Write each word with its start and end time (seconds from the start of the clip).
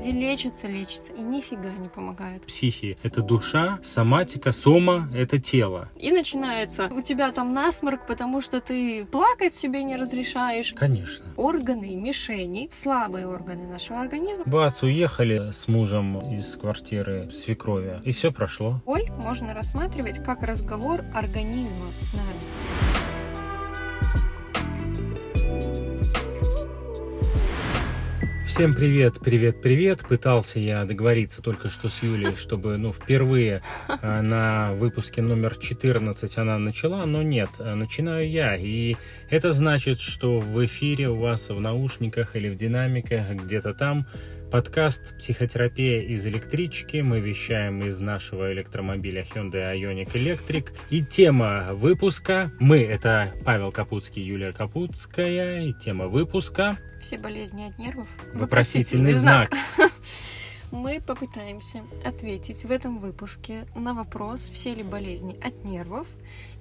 Люди 0.00 0.16
лечатся, 0.16 0.66
лечатся 0.66 1.12
и 1.12 1.20
нифига 1.20 1.72
не 1.72 1.90
помогает. 1.90 2.46
Психи— 2.46 2.96
это 3.02 3.20
душа, 3.20 3.78
соматика, 3.82 4.50
сома— 4.50 5.10
это 5.14 5.38
тело. 5.38 5.90
И 5.98 6.10
начинается, 6.10 6.88
у 6.90 7.02
тебя 7.02 7.32
там 7.32 7.52
насморк, 7.52 8.06
потому 8.06 8.40
что 8.40 8.62
ты 8.62 9.04
плакать 9.04 9.54
себе 9.54 9.84
не 9.84 9.96
разрешаешь. 9.96 10.72
Конечно. 10.74 11.26
Органы, 11.36 11.94
мишени, 11.96 12.70
слабые 12.72 13.26
органы 13.26 13.66
нашего 13.66 14.00
организма. 14.00 14.44
Бац, 14.46 14.82
уехали 14.82 15.50
с 15.52 15.68
мужем 15.68 16.18
из 16.34 16.56
квартиры 16.56 17.30
свекрови, 17.30 18.00
и 18.02 18.12
все 18.12 18.32
прошло. 18.32 18.80
Боль 18.86 19.10
можно 19.18 19.52
рассматривать 19.52 20.24
как 20.24 20.42
разговор 20.42 21.04
организма 21.14 21.90
с 22.00 22.14
нами. 22.14 22.69
Всем 28.50 28.74
привет, 28.74 29.20
привет, 29.20 29.62
привет. 29.62 30.00
Пытался 30.00 30.58
я 30.58 30.84
договориться 30.84 31.40
только 31.40 31.68
что 31.68 31.88
с 31.88 32.02
Юлей, 32.02 32.34
чтобы, 32.34 32.78
ну, 32.78 32.92
впервые 32.92 33.62
э, 33.86 34.20
на 34.22 34.72
выпуске 34.72 35.22
номер 35.22 35.54
14 35.54 36.36
она 36.36 36.58
начала, 36.58 37.06
но 37.06 37.22
нет, 37.22 37.50
э, 37.60 37.74
начинаю 37.74 38.28
я. 38.28 38.56
И 38.56 38.96
это 39.30 39.52
значит, 39.52 40.00
что 40.00 40.40
в 40.40 40.66
эфире 40.66 41.10
у 41.10 41.16
вас 41.16 41.48
в 41.48 41.60
наушниках 41.60 42.34
или 42.34 42.48
в 42.48 42.56
динамиках 42.56 43.30
где-то 43.30 43.72
там 43.72 44.08
Подкаст 44.50 45.16
«Психотерапия 45.16 46.02
из 46.02 46.26
электрички». 46.26 46.96
Мы 46.96 47.20
вещаем 47.20 47.84
из 47.84 48.00
нашего 48.00 48.52
электромобиля 48.52 49.22
Hyundai 49.22 49.76
Ioniq 49.76 50.12
Electric. 50.14 50.72
И 50.90 51.04
тема 51.04 51.68
выпуска 51.72 52.50
мы, 52.58 52.82
это 52.82 53.32
Павел 53.44 53.70
Капутский, 53.70 54.24
Юлия 54.24 54.52
Капутская. 54.52 55.62
И 55.66 55.72
тема 55.72 56.08
выпуска... 56.08 56.78
Все 57.00 57.16
болезни 57.16 57.70
от 57.70 57.78
нервов. 57.78 58.08
Вопросительный 58.34 59.12
знак. 59.12 59.52
Мы 60.72 61.00
попытаемся 61.00 61.82
ответить 62.04 62.64
в 62.64 62.70
этом 62.72 62.98
выпуске 62.98 63.66
на 63.76 63.94
вопрос, 63.94 64.40
все 64.40 64.74
ли 64.74 64.82
болезни 64.82 65.38
от 65.42 65.64
нервов. 65.64 66.08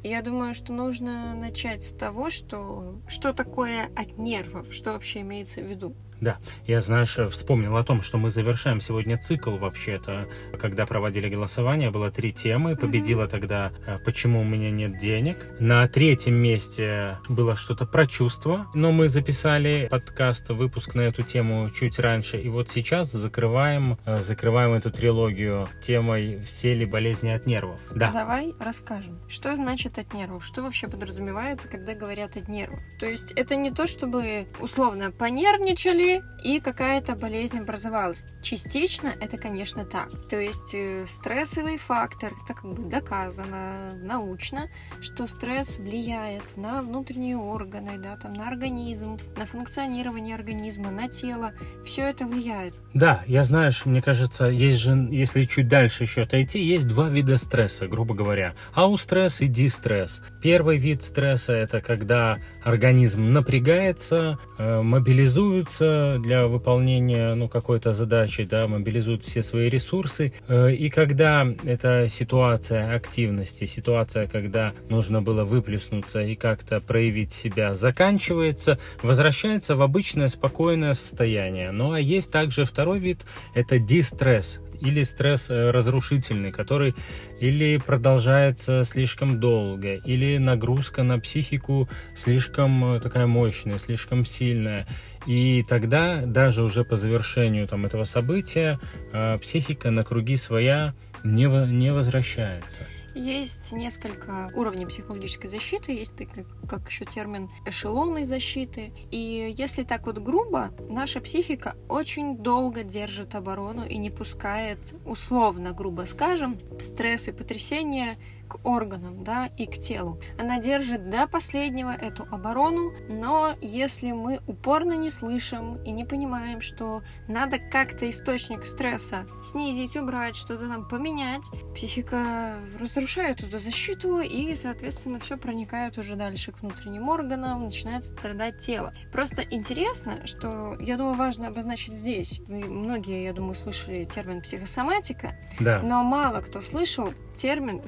И 0.03 0.09
я 0.09 0.21
думаю, 0.21 0.53
что 0.53 0.73
нужно 0.73 1.35
начать 1.35 1.83
с 1.83 1.91
того, 1.91 2.29
что, 2.29 2.99
что 3.07 3.33
такое 3.33 3.85
от 3.95 4.17
нервов, 4.17 4.73
что 4.73 4.93
вообще 4.93 5.21
имеется 5.21 5.61
в 5.61 5.65
виду. 5.65 5.95
Да, 6.21 6.37
я, 6.65 6.81
знаешь, 6.81 7.17
вспомнил 7.31 7.77
о 7.77 7.83
том, 7.83 8.01
что 8.01 8.17
мы 8.17 8.29
завершаем 8.29 8.79
сегодня 8.81 9.17
цикл 9.17 9.57
вообще-то. 9.57 10.27
Когда 10.59 10.85
проводили 10.85 11.29
голосование, 11.29 11.91
было 11.91 12.11
три 12.11 12.31
темы. 12.31 12.75
Победила 12.75 13.23
mm-hmm. 13.23 13.29
тогда 13.29 13.71
э, 13.85 13.97
«Почему 14.03 14.41
у 14.41 14.43
меня 14.43 14.71
нет 14.71 14.97
денег?». 14.97 15.37
На 15.59 15.87
третьем 15.87 16.35
месте 16.35 17.17
было 17.29 17.55
что-то 17.55 17.85
про 17.85 18.05
чувства, 18.05 18.67
но 18.73 18.91
мы 18.91 19.07
записали 19.07 19.87
подкаст, 19.89 20.49
выпуск 20.49 20.95
на 20.95 21.01
эту 21.01 21.23
тему 21.23 21.69
чуть 21.69 21.99
раньше. 21.99 22.37
И 22.37 22.49
вот 22.49 22.69
сейчас 22.69 23.11
закрываем, 23.11 23.97
э, 24.05 24.19
закрываем 24.19 24.73
эту 24.73 24.91
трилогию 24.91 25.69
темой 25.81 26.41
«Все 26.43 26.73
ли 26.73 26.85
болезни 26.85 27.29
от 27.29 27.45
нервов?». 27.45 27.79
Да. 27.95 28.11
Давай 28.11 28.53
расскажем, 28.59 29.19
что 29.29 29.55
значит 29.55 29.97
от 29.97 30.13
нервов, 30.13 30.45
что 30.45 30.63
вообще 30.63 30.87
подразумевается, 30.87 31.67
когда 31.67 31.93
говорят 31.93 32.35
от 32.35 32.47
нервов. 32.47 32.79
То 32.99 33.05
есть 33.05 33.31
это 33.33 33.55
не 33.55 33.71
то, 33.71 33.87
чтобы 33.87 34.47
условно 34.59 35.11
понервничали, 35.11 36.08
и 36.43 36.59
какая-то 36.59 37.15
болезнь 37.15 37.59
образовалась. 37.59 38.25
Частично 38.41 39.07
это, 39.19 39.37
конечно, 39.37 39.85
так. 39.85 40.09
То 40.29 40.39
есть 40.39 40.73
э, 40.73 41.05
стрессовый 41.05 41.77
фактор, 41.77 42.33
это 42.43 42.53
как 42.53 42.65
бы 42.65 42.89
доказано 42.89 43.93
научно, 44.01 44.69
что 45.01 45.27
стресс 45.27 45.77
влияет 45.77 46.57
на 46.57 46.81
внутренние 46.81 47.37
органы, 47.37 47.97
да, 47.97 48.15
там, 48.15 48.33
на 48.33 48.47
организм, 48.47 49.17
на 49.35 49.45
функционирование 49.45 50.35
организма, 50.35 50.91
на 50.91 51.07
тело. 51.07 51.51
Все 51.85 52.03
это 52.03 52.25
влияет. 52.25 52.73
Да, 52.93 53.23
я 53.27 53.43
знаешь, 53.43 53.85
мне 53.85 54.01
кажется, 54.01 54.45
есть 54.45 54.79
же, 54.79 55.07
если 55.11 55.45
чуть 55.45 55.67
дальше 55.67 56.03
еще 56.03 56.23
отойти, 56.23 56.63
есть 56.63 56.87
два 56.87 57.09
вида 57.09 57.37
стресса, 57.37 57.87
грубо 57.87 58.15
говоря. 58.15 58.55
Аустресс 58.73 59.41
и 59.41 59.47
дистресс. 59.47 60.21
Первый 60.41 60.77
вид 60.77 61.03
стресса 61.03 61.53
это 61.53 61.81
когда 61.81 62.39
организм 62.63 63.31
напрягается, 63.31 64.37
э, 64.57 64.81
мобилизуется 64.81 66.17
для 66.19 66.47
выполнения 66.47 67.33
ну, 67.35 67.47
какой-то 67.47 67.93
задачи, 67.93 68.43
да, 68.43 68.67
мобилизует 68.67 69.23
все 69.23 69.41
свои 69.41 69.69
ресурсы. 69.69 70.33
Э, 70.47 70.73
и 70.73 70.89
когда 70.89 71.47
эта 71.63 72.07
ситуация 72.09 72.95
активности, 72.95 73.65
ситуация, 73.65 74.27
когда 74.27 74.73
нужно 74.89 75.21
было 75.21 75.43
выплеснуться 75.43 76.21
и 76.21 76.35
как-то 76.35 76.81
проявить 76.81 77.31
себя, 77.31 77.75
заканчивается, 77.75 78.79
возвращается 79.01 79.75
в 79.75 79.81
обычное 79.81 80.27
спокойное 80.27 80.93
состояние. 80.93 81.71
Ну 81.71 81.93
а 81.93 81.99
есть 81.99 82.31
также 82.31 82.65
второй 82.65 82.99
вид, 82.99 83.25
это 83.53 83.79
дистресс 83.79 84.59
или 84.81 85.03
стресс 85.03 85.49
э, 85.49 85.71
разрушительный, 85.71 86.51
который 86.51 86.95
или 87.39 87.77
продолжается 87.77 88.83
слишком 88.83 89.39
долго, 89.39 89.95
или 89.95 90.37
нагрузка 90.37 91.03
на 91.03 91.19
психику 91.19 91.89
слишком 92.13 92.95
э, 92.95 92.99
такая 92.99 93.27
мощная, 93.27 93.77
слишком 93.77 94.25
сильная. 94.25 94.87
И 95.25 95.63
тогда 95.67 96.25
даже 96.25 96.63
уже 96.63 96.83
по 96.83 96.95
завершению 96.95 97.67
там, 97.67 97.85
этого 97.85 98.05
события 98.05 98.79
э, 99.11 99.37
психика 99.39 99.91
на 99.91 100.03
круги 100.03 100.37
своя 100.37 100.93
не, 101.23 101.45
не 101.45 101.91
возвращается. 101.91 102.87
Есть 103.19 103.73
несколько 103.73 104.49
уровней 104.55 104.85
психологической 104.85 105.49
защиты, 105.49 105.91
есть 105.91 106.15
как, 106.15 106.69
как 106.69 106.89
еще 106.89 107.03
термин 107.03 107.49
эшелонной 107.65 108.23
защиты. 108.23 108.93
И 109.11 109.53
если 109.57 109.83
так 109.83 110.05
вот 110.05 110.19
грубо, 110.19 110.71
наша 110.87 111.19
психика 111.19 111.75
очень 111.89 112.37
долго 112.37 112.83
держит 112.83 113.35
оборону 113.35 113.85
и 113.85 113.97
не 113.97 114.09
пускает, 114.09 114.79
условно, 115.05 115.73
грубо 115.73 116.03
скажем, 116.03 116.59
стресс 116.79 117.27
и 117.27 117.33
потрясения 117.33 118.15
к 118.49 118.65
органам, 118.65 119.23
да, 119.23 119.47
и 119.57 119.65
к 119.65 119.77
телу. 119.77 120.17
Она 120.39 120.59
держит 120.59 121.09
до 121.09 121.27
последнего 121.27 121.91
эту 121.91 122.23
оборону, 122.31 122.91
но 123.07 123.55
если 123.61 124.11
мы 124.11 124.41
упорно 124.47 124.93
не 124.93 125.11
слышим 125.11 125.81
и 125.83 125.91
не 125.91 126.03
понимаем, 126.03 126.59
что 126.59 127.03
надо 127.27 127.59
как-то 127.59 128.09
источник 128.09 128.65
стресса 128.65 129.25
снизить, 129.43 129.95
убрать, 129.95 130.35
что-то 130.35 130.67
там 130.67 130.87
поменять, 130.87 131.45
психика 131.75 132.57
разрушает 132.79 133.43
эту 133.43 133.59
защиту 133.59 134.19
и, 134.19 134.55
соответственно, 134.55 135.19
все 135.19 135.37
проникает 135.37 135.97
уже 135.97 136.15
дальше 136.15 136.51
к 136.51 136.61
внутренним 136.61 137.07
органам, 137.07 137.65
начинает 137.65 138.03
страдать 138.03 138.57
тело. 138.57 138.93
Просто 139.11 139.43
интересно, 139.43 140.25
что, 140.25 140.75
я 140.79 140.97
думаю, 140.97 141.15
важно 141.15 141.47
обозначить 141.47 141.93
здесь. 141.93 142.41
Многие, 142.47 143.23
я 143.23 143.33
думаю, 143.33 143.55
слышали 143.55 144.05
термин 144.05 144.41
психосоматика, 144.41 145.37
да. 145.59 145.81
но 145.83 146.03
мало 146.03 146.41
кто 146.41 146.61
слышал 146.61 147.13
термин 147.35 147.81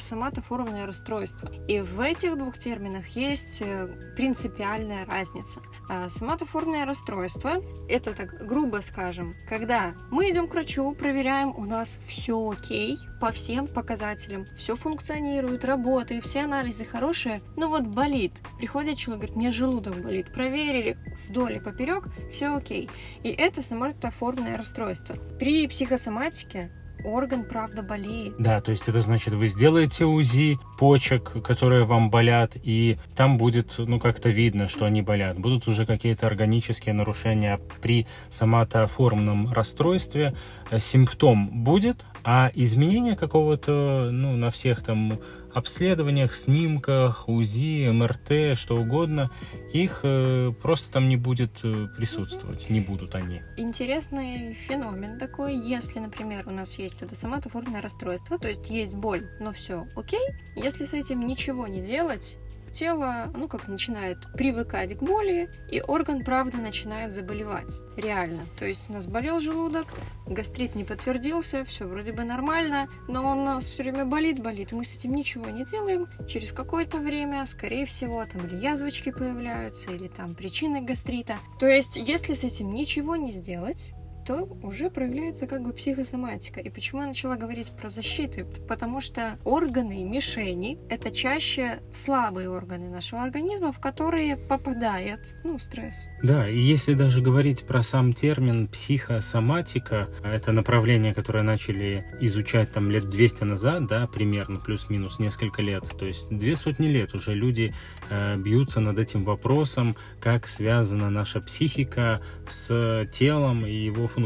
соматоформное 0.52 0.86
расстройство. 0.86 1.50
И 1.68 1.80
в 1.80 2.02
этих 2.02 2.38
двух 2.38 2.58
терминах 2.58 3.08
есть 3.16 3.62
э, 3.62 3.88
принципиальная 4.18 5.06
разница. 5.06 5.62
А 5.90 6.10
соматоформное 6.10 6.86
расстройство– 6.86 7.62
это, 7.90 8.14
так 8.14 8.46
грубо 8.46 8.82
скажем, 8.82 9.34
когда 9.48 9.94
мы 10.12 10.30
идем 10.30 10.50
к 10.50 10.54
врачу, 10.54 10.94
проверяем, 10.94 11.56
у 11.56 11.64
нас 11.64 12.00
все 12.06 12.50
окей 12.50 12.98
по 13.22 13.32
всем 13.32 13.68
показателям, 13.68 14.46
все 14.54 14.76
функционирует, 14.76 15.64
работает, 15.64 16.26
все 16.26 16.42
анализы 16.42 16.84
хорошие, 16.84 17.42
но 17.56 17.70
вот 17.70 17.84
болит. 17.84 18.42
Приходит 18.58 18.98
человек, 18.98 19.22
говорит, 19.22 19.38
мне 19.38 19.52
желудок 19.52 20.02
болит. 20.02 20.34
Проверили 20.34 20.98
вдоль 21.30 21.56
и 21.56 21.60
поперек, 21.62 22.10
все 22.30 22.56
окей. 22.58 22.90
И 23.24 23.30
это 23.30 23.64
соматоформное 23.64 24.58
расстройство. 24.58 25.16
При 25.40 25.68
психосоматике 25.68 26.72
орган, 27.04 27.44
правда, 27.44 27.84
болеет. 27.84 28.36
Да, 28.38 28.62
то 28.62 28.72
есть 28.72 28.88
это 28.88 29.00
значит, 29.02 29.34
вы 29.34 29.48
сделаете 29.48 30.06
УЗИ 30.06 30.60
почек, 30.78 31.44
которые 31.44 31.86
вам 31.86 32.10
болят, 32.10 32.58
и 32.64 32.98
там 33.16 33.38
будет, 33.38 33.76
ну, 33.78 34.00
как-то 34.00 34.30
видно, 34.30 34.68
что 34.68 34.86
они 34.86 35.02
болят. 35.02 35.38
Будут 35.38 35.68
уже 35.68 35.86
какие-то 35.86 36.28
органические 36.28 36.94
нарушения 36.94 37.60
при 37.82 38.08
соматоформном 38.30 39.52
расстройстве. 39.52 40.36
Э, 40.70 40.80
симптом 40.80 41.64
будет, 41.64 42.06
а 42.24 42.52
изменение 42.54 43.16
какого-то, 43.16 44.10
ну, 44.12 44.36
на 44.36 44.50
всех 44.50 44.84
там 44.84 45.20
обследованиях, 45.54 46.36
снимках, 46.36 47.28
УЗИ, 47.28 47.90
МРТ, 47.92 48.58
что 48.58 48.78
угодно, 48.80 49.32
их 49.74 50.02
э, 50.04 50.52
просто 50.62 50.92
там 50.92 51.10
не 51.10 51.18
будет 51.18 51.60
э, 51.64 51.88
присутствовать, 51.96 52.70
не 52.70 52.80
будут 52.80 53.16
они. 53.16 53.42
Интересный 53.58 54.54
феномен 54.54 55.18
такой, 55.18 55.56
если, 55.56 56.00
например, 56.00 56.48
у 56.48 56.52
нас 56.52 56.78
есть 56.78 57.02
это 57.02 57.16
соматоформное 57.16 57.82
расстройство, 57.82 58.38
то 58.38 58.48
есть 58.48 58.70
есть 58.70 58.94
боль, 58.94 59.28
но 59.40 59.52
все 59.52 59.88
окей, 59.96 60.26
если 60.56 60.86
с 60.86 60.94
этим 60.94 61.26
ничего 61.26 61.68
не 61.68 61.82
делать, 61.82 62.38
тело, 62.72 63.32
ну 63.36 63.48
как 63.48 63.68
начинает 63.68 64.18
привыкать 64.34 64.98
к 64.98 65.02
боли, 65.02 65.50
и 65.70 65.82
орган, 65.82 66.24
правда, 66.24 66.58
начинает 66.58 67.12
заболевать. 67.12 67.74
Реально. 67.98 68.46
То 68.58 68.66
есть 68.66 68.86
у 68.90 68.94
нас 68.94 69.08
болел 69.08 69.40
желудок, 69.40 69.88
гастрит 70.28 70.76
не 70.76 70.84
подтвердился, 70.84 71.64
все 71.66 71.86
вроде 71.86 72.12
бы 72.12 72.24
нормально, 72.24 72.90
но 73.08 73.24
он 73.26 73.40
у 73.40 73.46
нас 73.46 73.66
все 73.66 73.84
время 73.84 74.06
болит, 74.06 74.42
болит, 74.42 74.72
мы 74.72 74.86
с 74.86 74.96
этим 74.96 75.14
ничего 75.14 75.48
не 75.48 75.66
делаем. 75.66 76.08
Через 76.28 76.52
какое-то 76.52 76.98
время, 76.98 77.46
скорее 77.46 77.86
всего, 77.86 78.26
там 78.26 78.46
или 78.48 78.56
язвочки 78.56 79.12
появляются, 79.12 79.92
или 79.92 80.08
там 80.08 80.36
причины 80.36 80.82
гастрита. 80.82 81.40
То 81.60 81.68
есть, 81.68 81.98
если 81.98 82.34
с 82.34 82.44
этим 82.44 82.74
ничего 82.74 83.16
не 83.16 83.32
сделать, 83.32 83.94
то 84.32 84.48
уже 84.64 84.90
проявляется 84.90 85.46
как 85.46 85.62
бы 85.62 85.74
психосоматика. 85.74 86.62
И 86.62 86.70
почему 86.70 87.02
я 87.02 87.08
начала 87.08 87.36
говорить 87.36 87.74
про 87.76 87.90
защиты? 87.90 88.46
Потому 88.66 89.02
что 89.02 89.38
органы 89.44 90.06
мишени— 90.06 90.78
это 90.90 91.12
чаще 91.12 91.80
слабые 91.92 92.50
органы 92.50 92.90
нашего 92.90 93.24
организма, 93.24 93.74
в 93.74 93.82
которые 93.82 94.38
попадает 94.38 95.36
ну, 95.44 95.60
стресс. 95.60 96.08
Да, 96.24 96.48
и 96.50 96.58
если 96.58 96.94
даже 96.94 97.22
говорить 97.22 97.66
про 97.66 97.84
сам 97.84 98.14
термин 98.14 98.68
психосоматика, 98.68 100.08
это 100.24 100.54
направление, 100.54 101.14
которое 101.14 101.44
начали 101.44 102.06
изучать 102.22 102.72
там 102.72 102.90
лет 102.90 103.10
200 103.10 103.44
назад, 103.44 103.88
да, 103.88 104.08
примерно, 104.08 104.60
плюс-минус 104.60 105.20
несколько 105.20 105.62
лет, 105.62 105.84
то 106.00 106.06
есть 106.06 106.30
две 106.30 106.56
сотни 106.56 106.88
лет 106.88 107.14
уже 107.14 107.34
люди 107.34 107.74
э, 108.10 108.38
бьются 108.38 108.80
над 108.80 108.98
этим 108.98 109.26
вопросом, 109.26 109.98
как 110.22 110.48
связана 110.48 111.10
наша 111.10 111.42
психика 111.42 112.22
с 112.48 113.06
телом 113.12 113.66
и 113.66 113.74
его 113.74 114.08
функционированием. 114.08 114.21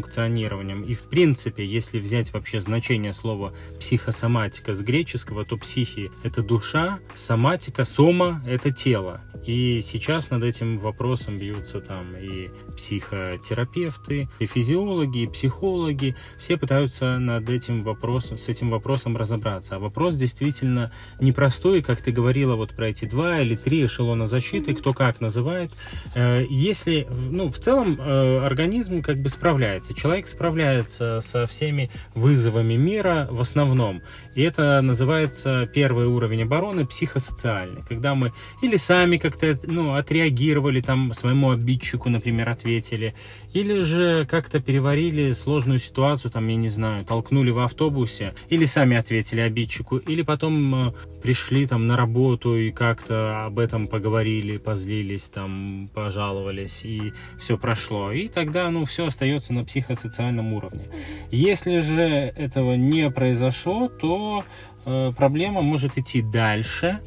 И 0.84 0.94
в 0.94 1.04
принципе, 1.04 1.66
если 1.66 2.00
взять 2.00 2.34
вообще 2.34 2.62
значение 2.62 3.14
слова 3.14 3.54
психосоматика 3.80 4.74
с 4.74 4.82
греческого, 4.82 5.44
то 5.44 5.58
психи— 5.58 6.12
это 6.24 6.42
душа, 6.42 7.00
соматика, 7.16 7.86
сома— 7.86 8.42
это 8.48 8.72
тело. 8.72 9.22
И 9.46 9.82
сейчас 9.82 10.32
над 10.32 10.44
этим 10.44 10.80
вопросом 10.80 11.38
бьются 11.38 11.80
там 11.80 12.16
и 12.18 12.50
психотерапевты, 12.76 14.28
и 14.40 14.46
физиологи, 14.48 15.24
и 15.24 15.28
психологи. 15.28 16.16
Все 16.38 16.58
пытаются 16.58 17.20
над 17.20 17.48
этим 17.50 17.84
вопросом, 17.84 18.38
с 18.38 18.50
этим 18.50 18.72
вопросом 18.72 19.16
разобраться. 19.16 19.76
А 19.76 19.80
вопрос 19.80 20.16
действительно 20.16 20.92
непростой, 21.20 21.84
как 21.84 22.02
ты 22.02 22.12
говорила 22.12 22.56
вот 22.56 22.76
про 22.76 22.90
эти 22.90 23.06
два 23.06 23.40
или 23.40 23.56
три 23.56 23.86
эшелона 23.86 24.26
защиты, 24.26 24.74
кто 24.74 24.94
как 24.94 25.22
называет. 25.22 25.72
Э, 26.16 26.44
если, 26.50 27.08
ну, 27.30 27.50
в 27.50 27.60
целом 27.60 28.00
э, 28.00 28.46
организм 28.46 29.02
как 29.02 29.22
бы 29.22 29.30
справляется. 29.30 29.75
Человек 29.94 30.28
справляется 30.28 31.20
со 31.22 31.46
всеми 31.46 31.90
вызовами 32.14 32.76
мира 32.76 33.28
в 33.30 33.42
основном. 33.42 34.02
И 34.36 34.42
это 34.42 34.82
называется 34.82 35.68
первый 35.74 36.08
уровень 36.08 36.44
обороны 36.44 36.86
психосоциальный. 36.86 37.82
Когда 37.88 38.16
мы 38.16 38.34
или 38.62 38.76
сами 38.76 39.18
как-то 39.18 39.58
ну, 39.64 39.96
отреагировали, 39.96 40.82
там 40.82 41.14
своему 41.14 41.52
обидчику, 41.52 42.10
например, 42.10 42.50
ответили, 42.50 43.16
или 43.54 43.84
же 43.84 44.28
как-то 44.30 44.60
переварили 44.60 45.32
сложную 45.32 45.80
ситуацию, 45.80 46.32
там, 46.32 46.48
я 46.50 46.56
не 46.56 46.70
знаю, 46.70 47.06
толкнули 47.06 47.52
в 47.52 47.60
автобусе, 47.60 48.34
или 48.50 48.66
сами 48.66 48.98
ответили 48.98 49.40
обидчику, 49.40 49.98
или 49.98 50.22
потом 50.22 50.90
э, 50.90 50.94
пришли 51.24 51.66
там 51.66 51.88
на 51.88 51.96
работу 51.96 52.58
и 52.58 52.72
как-то 52.72 53.46
об 53.46 53.58
этом 53.60 53.88
поговорили, 53.88 54.58
позлились, 54.58 55.30
там, 55.30 55.90
пожаловались, 55.94 56.84
и 56.84 57.14
все 57.40 57.58
прошло. 57.58 58.12
И 58.12 58.28
тогда, 58.28 58.70
ну, 58.70 58.84
все 58.84 59.08
остается 59.08 59.54
на 59.54 59.64
психосоциальном 59.64 60.54
уровне. 60.54 60.88
Если 61.32 61.80
же 61.80 62.02
этого 62.02 62.74
не 62.76 63.10
произошло, 63.10 63.88
то 63.88 64.25
э, 64.86 65.12
проблема 65.18 65.62
может 65.62 65.98
идти 65.98 66.22
дальше, 66.22 67.00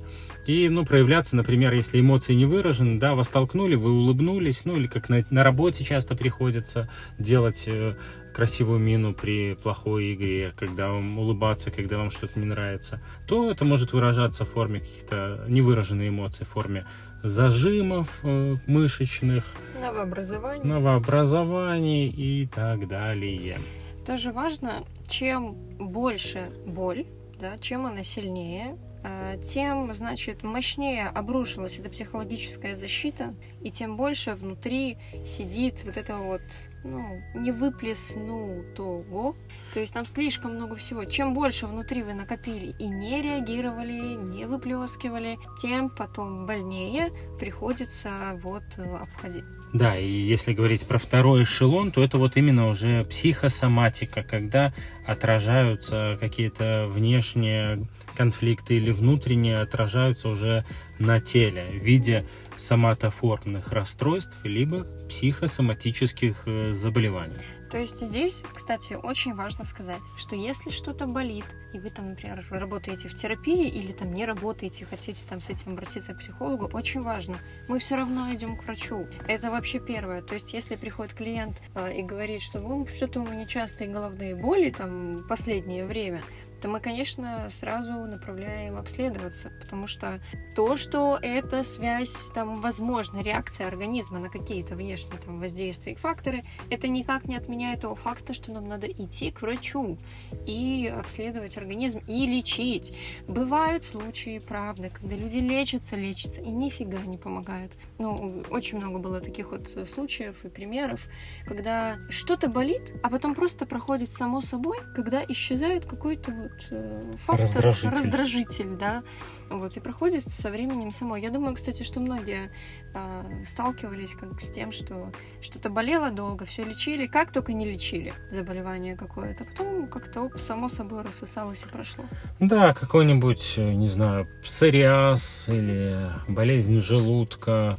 и, 0.48 0.70
ну, 0.70 0.86
проявляться, 0.86 1.36
например, 1.36 1.74
если 1.74 2.00
эмоции 2.00 2.32
не 2.32 2.46
выражены, 2.46 2.98
да, 2.98 3.14
вас 3.14 3.28
толкнули, 3.28 3.74
вы 3.74 3.92
улыбнулись, 3.92 4.64
ну, 4.64 4.78
или 4.78 4.86
как 4.86 5.10
на, 5.10 5.22
на 5.28 5.44
работе 5.44 5.84
часто 5.84 6.16
приходится 6.16 6.88
делать 7.18 7.64
э, 7.66 7.96
красивую 8.34 8.78
мину 8.78 9.12
при 9.12 9.56
плохой 9.56 10.14
игре, 10.14 10.54
когда 10.56 10.88
вам 10.88 11.18
улыбаться, 11.18 11.70
когда 11.70 11.98
вам 11.98 12.10
что-то 12.10 12.40
не 12.40 12.46
нравится, 12.46 13.02
то 13.26 13.50
это 13.50 13.66
может 13.66 13.92
выражаться 13.92 14.46
в 14.46 14.48
форме 14.48 14.80
каких-то 14.80 15.44
невыраженных 15.48 16.08
эмоций, 16.08 16.46
в 16.46 16.48
форме 16.48 16.86
зажимов 17.22 18.20
э, 18.22 18.56
мышечных, 18.66 19.44
Новообразование. 19.78 20.64
новообразований 20.64 22.08
и 22.08 22.46
так 22.46 22.88
далее. 22.88 23.58
Тоже 24.08 24.32
важно, 24.32 24.86
чем 25.06 25.52
больше 25.76 26.48
боль, 26.64 27.04
да, 27.38 27.58
чем 27.58 27.84
она 27.84 28.02
сильнее, 28.02 28.78
э, 29.04 29.38
тем, 29.44 29.92
значит, 29.92 30.42
мощнее 30.42 31.08
обрушилась 31.08 31.78
эта 31.78 31.90
психологическая 31.90 32.74
защита, 32.74 33.34
и 33.62 33.70
тем 33.70 33.96
больше 33.96 34.34
внутри 34.34 34.98
сидит 35.24 35.82
вот 35.84 35.96
это 35.96 36.16
вот, 36.16 36.42
ну, 36.84 37.20
не 37.34 37.52
выплеснутого. 37.52 39.34
То 39.74 39.80
есть 39.80 39.94
там 39.94 40.04
слишком 40.04 40.54
много 40.54 40.76
всего. 40.76 41.04
Чем 41.04 41.34
больше 41.34 41.66
внутри 41.66 42.02
вы 42.02 42.14
накопили 42.14 42.74
и 42.78 42.88
не 42.88 43.20
реагировали, 43.20 44.14
не 44.14 44.46
выплескивали, 44.46 45.38
тем 45.60 45.90
потом 45.90 46.46
больнее 46.46 47.10
приходится 47.38 48.38
вот 48.42 48.64
э, 48.76 48.96
обходить. 48.96 49.44
Да, 49.72 49.96
и 49.96 50.08
если 50.08 50.52
говорить 50.52 50.86
про 50.86 50.98
второй 50.98 51.42
эшелон, 51.42 51.90
то 51.90 52.02
это 52.02 52.18
вот 52.18 52.36
именно 52.36 52.68
уже 52.68 53.04
психосоматика, 53.04 54.22
когда 54.22 54.72
отражаются 55.06 56.16
какие-то 56.20 56.86
внешние 56.90 57.88
конфликты 58.16 58.74
или 58.74 58.90
внутренние 58.90 59.60
отражаются 59.60 60.28
уже 60.28 60.64
на 60.98 61.20
теле 61.20 61.66
в 61.72 61.82
виде 61.82 62.24
соматоформных 62.58 63.72
расстройств 63.72 64.44
либо 64.44 64.84
психосоматических 65.08 66.42
э, 66.46 66.72
заболеваний. 66.72 67.36
То 67.70 67.76
есть 67.76 68.00
здесь, 68.00 68.44
кстати, 68.54 68.94
очень 68.94 69.34
важно 69.34 69.64
сказать, 69.64 70.02
что 70.16 70.34
если 70.34 70.70
что-то 70.70 71.06
болит, 71.06 71.44
и 71.74 71.78
вы 71.78 71.90
там, 71.90 72.10
например, 72.10 72.42
работаете 72.50 73.08
в 73.08 73.14
терапии 73.14 73.68
или 73.68 73.92
там 73.92 74.12
не 74.12 74.24
работаете, 74.24 74.86
хотите 74.86 75.26
там 75.28 75.40
с 75.40 75.50
этим 75.50 75.72
обратиться 75.72 76.14
к 76.14 76.18
психологу, 76.18 76.70
очень 76.72 77.02
важно, 77.02 77.38
мы 77.68 77.78
все 77.78 77.96
равно 77.96 78.32
идем 78.32 78.56
к 78.56 78.64
врачу. 78.64 79.06
Это 79.26 79.50
вообще 79.50 79.80
первое. 79.80 80.22
То 80.22 80.34
есть 80.34 80.54
если 80.54 80.76
приходит 80.76 81.12
клиент 81.12 81.60
э, 81.74 81.98
и 81.98 82.02
говорит, 82.02 82.40
что 82.40 82.58
что-то 82.86 83.20
у 83.20 83.26
меня 83.26 83.44
частые 83.44 83.90
головные 83.90 84.34
боли 84.34 84.70
там 84.70 85.26
последнее 85.28 85.84
время, 85.84 86.22
то 86.60 86.68
мы, 86.68 86.80
конечно, 86.80 87.48
сразу 87.50 87.92
направляем 87.92 88.76
обследоваться, 88.76 89.50
потому 89.60 89.86
что 89.86 90.20
то, 90.54 90.76
что 90.76 91.18
эта 91.22 91.62
связь, 91.62 92.26
там, 92.34 92.56
возможно, 92.56 93.22
реакция 93.22 93.66
организма 93.66 94.18
на 94.18 94.28
какие-то 94.28 94.74
внешние 94.74 95.20
там, 95.20 95.40
воздействия 95.40 95.92
и 95.92 95.96
факторы, 95.96 96.44
это 96.70 96.88
никак 96.88 97.24
не 97.24 97.36
отменяет 97.36 97.82
того 97.82 97.94
факта, 97.94 98.34
что 98.34 98.52
нам 98.52 98.66
надо 98.66 98.88
идти 98.88 99.30
к 99.30 99.42
врачу 99.42 99.98
и 100.46 100.92
обследовать 100.98 101.56
организм 101.56 102.00
и 102.06 102.26
лечить. 102.26 102.96
Бывают 103.28 103.84
случаи, 103.84 104.40
правда, 104.40 104.90
когда 104.90 105.16
люди 105.16 105.38
лечатся, 105.38 105.96
лечатся 105.96 106.40
и 106.40 106.50
нифига 106.50 107.00
не 107.02 107.18
помогают. 107.18 107.76
Ну, 107.98 108.42
очень 108.50 108.78
много 108.78 108.98
было 108.98 109.20
таких 109.20 109.52
вот 109.52 109.68
случаев 109.88 110.44
и 110.44 110.48
примеров, 110.48 111.06
когда 111.46 111.98
что-то 112.10 112.48
болит, 112.48 112.94
а 113.02 113.10
потом 113.10 113.34
просто 113.34 113.66
проходит 113.66 114.10
само 114.10 114.40
собой, 114.40 114.78
когда 114.94 115.24
исчезает 115.24 115.86
какой-то 115.86 116.47
вот 116.48 116.68
э, 116.70 117.12
фактор 117.18 117.62
Раздражитель. 117.64 117.90
раздражитель, 117.90 118.76
да, 118.76 119.02
вот 119.50 119.76
и 119.76 119.80
проходит 119.80 120.24
со 120.28 120.50
временем 120.50 120.90
само. 120.90 121.16
Я 121.16 121.30
думаю, 121.30 121.54
кстати, 121.54 121.82
что 121.82 122.00
многие 122.00 122.50
э, 122.94 123.44
сталкивались 123.44 124.14
как 124.14 124.40
с 124.40 124.50
тем, 124.50 124.72
что 124.72 125.12
что-то 125.40 125.70
болело 125.70 126.10
долго, 126.10 126.44
все 126.46 126.64
лечили, 126.64 127.06
как 127.06 127.32
только 127.32 127.52
не 127.52 127.70
лечили 127.70 128.14
заболевание 128.30 128.96
какое-то, 128.96 129.44
потом 129.44 129.88
как-то 129.88 130.22
оп, 130.22 130.38
само 130.38 130.68
собой 130.68 131.02
рассосалось 131.02 131.64
и 131.64 131.68
прошло. 131.68 132.04
Да, 132.40 132.74
какой-нибудь, 132.74 133.54
э, 133.56 133.72
не 133.74 133.88
знаю, 133.88 134.28
псориаз 134.42 135.48
или 135.48 136.10
болезнь 136.28 136.80
желудка, 136.80 137.78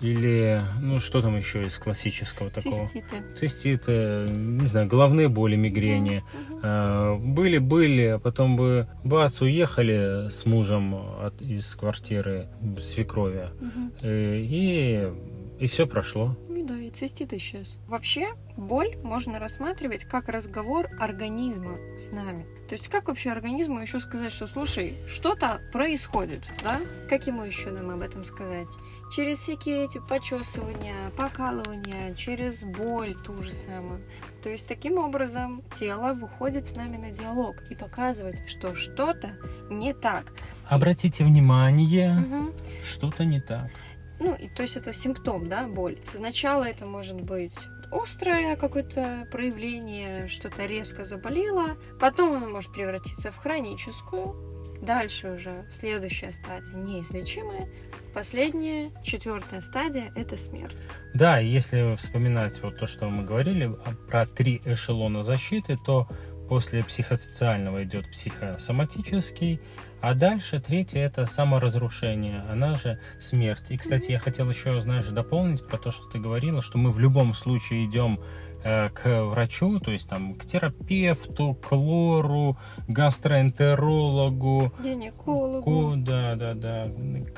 или, 0.00 0.62
ну, 0.82 0.98
что 0.98 1.20
там 1.22 1.36
еще 1.36 1.64
из 1.66 1.78
классического 1.78 2.50
такого? 2.50 2.74
Циститы. 2.74 3.22
Циститы, 3.34 4.26
не 4.30 4.66
знаю, 4.66 4.86
головные 4.88 5.28
боли, 5.28 5.56
мигрени. 5.56 6.22
Мгм. 6.48 6.60
А, 6.62 7.16
Были-были, 7.16 8.06
а 8.06 8.18
потом 8.18 8.56
бы 8.56 8.86
бац, 9.04 9.40
уехали 9.42 10.28
с 10.28 10.44
мужем 10.46 10.94
от- 10.94 11.40
из 11.40 11.74
квартиры 11.76 12.48
свекрови. 12.80 13.48
Мгм. 13.60 13.92
Э, 14.02 14.38
И, 14.38 15.08
и 15.58 15.66
все 15.66 15.86
прошло. 15.86 16.36
Ну 16.48 16.64
да, 16.66 16.78
и 16.78 16.90
цистит 16.90 17.32
исчез. 17.32 17.78
Вообще, 17.86 18.28
боль 18.56 18.96
можно 19.02 19.38
рассматривать 19.38 20.04
как 20.04 20.28
разговор 20.28 20.88
организма 21.00 21.78
с 21.98 22.10
нами. 22.12 22.46
То 22.68 22.74
есть, 22.74 22.88
как 22.88 23.06
вообще 23.06 23.30
организму 23.30 23.78
еще 23.78 24.00
сказать, 24.00 24.32
что, 24.32 24.46
слушай, 24.48 24.96
что-то 25.06 25.60
происходит, 25.72 26.48
да? 26.64 26.80
Как 27.08 27.26
ему 27.28 27.44
еще 27.44 27.70
нам 27.70 27.90
об 27.90 28.00
этом 28.00 28.24
сказать? 28.24 28.66
Через 29.14 29.38
всякие 29.38 29.84
эти 29.84 29.98
почесывания, 30.08 31.10
покалывания, 31.16 32.12
через 32.16 32.64
боль 32.64 33.14
ту 33.14 33.40
же 33.42 33.52
самую. 33.52 34.00
То 34.42 34.50
есть, 34.50 34.66
таким 34.66 34.98
образом, 34.98 35.62
тело 35.74 36.12
выходит 36.14 36.66
с 36.66 36.74
нами 36.74 36.96
на 36.96 37.10
диалог 37.12 37.62
и 37.70 37.76
показывает, 37.76 38.48
что 38.48 38.74
что-то 38.74 39.36
не 39.70 39.92
так. 39.94 40.32
Обратите 40.68 41.22
внимание, 41.24 42.12
Мгм. 42.14 42.52
что-то 42.84 43.24
не 43.24 43.40
так. 43.40 43.70
Ну, 44.18 44.34
и, 44.34 44.48
то 44.48 44.62
есть 44.62 44.76
это 44.76 44.92
симптом, 44.92 45.48
да, 45.48 45.66
боль. 45.66 45.98
Сначала 46.02 46.64
это 46.64 46.86
может 46.86 47.20
быть 47.20 47.58
острое 47.90 48.56
какое-то 48.56 49.28
проявление, 49.30 50.28
что-то 50.28 50.66
резко 50.66 51.04
заболело, 51.04 51.76
потом 52.00 52.36
оно 52.36 52.48
может 52.48 52.72
превратиться 52.72 53.30
в 53.30 53.36
хроническую 53.36 54.56
Дальше 54.80 55.30
уже 55.30 55.64
следующая 55.70 56.32
стадия 56.32 56.74
неизлечимая. 56.74 57.68
Последняя, 58.14 58.90
четвертая 59.02 59.60
стадия– 59.60 60.12
это 60.16 60.36
смерть. 60.36 60.88
Да, 61.14 61.38
если 61.38 61.94
вспоминать 61.96 62.62
вот 62.62 62.78
то, 62.78 62.86
что 62.86 63.08
мы 63.08 63.24
говорили 63.24 63.70
про 64.08 64.26
три 64.26 64.62
эшелона 64.64 65.22
защиты, 65.22 65.78
то 65.84 66.08
после 66.48 66.84
психосоциального 66.84 67.84
идет 67.84 68.10
психосоматический, 68.10 69.60
а 70.00 70.14
дальше 70.14 70.60
третье 70.60 71.00
это 71.00 71.26
саморазрушение, 71.26 72.44
она 72.50 72.76
же 72.76 73.00
смерть. 73.18 73.70
И, 73.70 73.76
кстати, 73.76 74.12
я 74.12 74.18
хотел 74.18 74.48
еще, 74.48 74.80
знаешь, 74.80 75.06
дополнить 75.06 75.66
про 75.66 75.78
то, 75.78 75.90
что 75.90 76.06
ты 76.08 76.18
говорила, 76.18 76.62
что 76.62 76.78
мы 76.78 76.90
в 76.90 76.98
любом 76.98 77.34
случае 77.34 77.86
идем 77.86 78.20
э, 78.62 78.88
к 78.90 79.24
врачу, 79.24 79.80
то 79.80 79.90
есть 79.90 80.08
там 80.08 80.34
к 80.34 80.44
терапевту, 80.44 81.54
к 81.54 81.72
лору, 81.72 82.56
гастроэнтерологу, 82.88 84.72
гинекологу. 84.82 85.94
Да, 85.96 86.34
да, 86.36 86.54
да. 86.54 86.88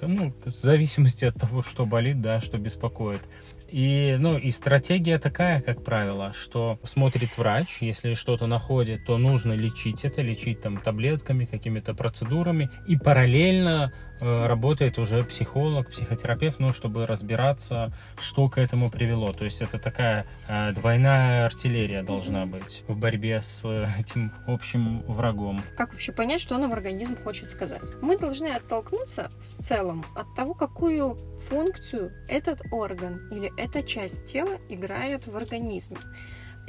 Ну, 0.02 0.34
в 0.44 0.50
зависимости 0.50 1.24
от 1.24 1.36
того, 1.36 1.62
что 1.62 1.86
болит, 1.86 2.20
да, 2.20 2.40
что 2.40 2.58
беспокоит. 2.58 3.22
И, 3.70 4.16
ну, 4.18 4.38
и 4.38 4.50
стратегия 4.50 5.18
такая, 5.18 5.60
как 5.60 5.84
правило, 5.84 6.32
что 6.32 6.78
смотрит 6.84 7.36
врач, 7.36 7.78
если 7.80 8.14
что-то 8.14 8.46
находит, 8.46 9.04
то 9.04 9.18
нужно 9.18 9.52
лечить 9.52 10.04
это, 10.04 10.22
лечить 10.22 10.62
там 10.62 10.78
таблетками, 10.78 11.44
какими-то 11.44 11.94
процедурами, 11.94 12.70
и 12.86 12.96
параллельно 12.96 13.92
э, 14.20 14.46
работает 14.46 14.98
уже 14.98 15.22
психолог, 15.22 15.90
психотерапевт, 15.90 16.58
ну, 16.60 16.72
чтобы 16.72 17.06
разбираться, 17.06 17.92
что 18.16 18.48
к 18.48 18.56
этому 18.56 18.90
привело. 18.90 19.32
То 19.32 19.44
есть 19.44 19.60
это 19.60 19.78
такая 19.78 20.24
э, 20.48 20.72
двойная 20.72 21.44
артиллерия 21.44 22.02
должна 22.02 22.46
быть 22.46 22.84
в 22.88 22.96
борьбе 22.96 23.42
с 23.42 23.62
э, 23.64 23.86
этим 23.98 24.32
общим 24.46 25.02
врагом. 25.02 25.62
Как 25.76 25.92
вообще 25.92 26.12
понять, 26.12 26.40
что 26.40 26.56
она 26.56 26.68
в 26.68 26.72
организм 26.72 27.16
хочет 27.16 27.48
сказать? 27.48 27.82
Мы 28.00 28.16
должны 28.16 28.48
оттолкнуться 28.48 29.30
в 29.58 29.62
целом 29.62 30.06
от 30.16 30.34
того, 30.34 30.54
какую 30.54 31.18
функцию 31.48 32.12
этот 32.28 32.60
орган 32.70 33.28
или 33.30 33.50
эта 33.56 33.82
часть 33.82 34.24
тела 34.24 34.58
играет 34.68 35.26
в 35.26 35.36
организме. 35.36 35.98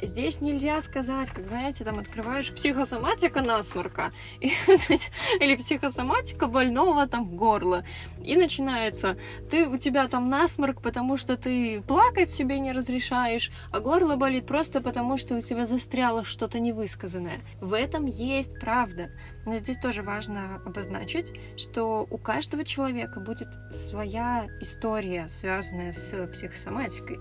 Здесь 0.02 0.40
нельзя 0.40 0.80
сказать, 0.80 1.30
как, 1.30 1.46
знаете, 1.46 1.84
там 1.84 1.98
открываешь 1.98 2.52
психосоматика 2.52 3.42
насморка 3.42 4.12
или 4.40 5.56
психосоматика 5.56 6.46
больного 6.46 7.06
там 7.06 7.36
горла. 7.36 7.84
И 8.22 8.36
начинается, 8.36 9.18
ты, 9.50 9.66
у 9.68 9.76
тебя 9.76 10.08
там 10.08 10.28
насморк, 10.28 10.80
потому 10.80 11.16
что 11.16 11.36
ты 11.36 11.82
плакать 11.82 12.30
себе 12.30 12.58
не 12.58 12.72
разрешаешь, 12.72 13.50
а 13.72 13.80
горло 13.80 14.16
болит 14.16 14.46
просто 14.46 14.80
потому, 14.80 15.18
что 15.18 15.36
у 15.36 15.42
тебя 15.42 15.66
застряло 15.66 16.24
что-то 16.24 16.60
невысказанное. 16.60 17.40
В 17.60 17.74
этом 17.74 18.06
есть 18.06 18.58
правда. 18.58 19.10
Но 19.46 19.56
здесь 19.58 19.78
тоже 19.78 20.02
важно 20.02 20.62
обозначить, 20.64 21.32
что 21.56 22.06
у 22.10 22.18
каждого 22.18 22.64
человека 22.64 23.20
будет 23.20 23.48
своя 23.70 24.46
история, 24.60 25.28
связанная 25.28 25.92
с 25.92 26.26
психосоматикой. 26.28 27.18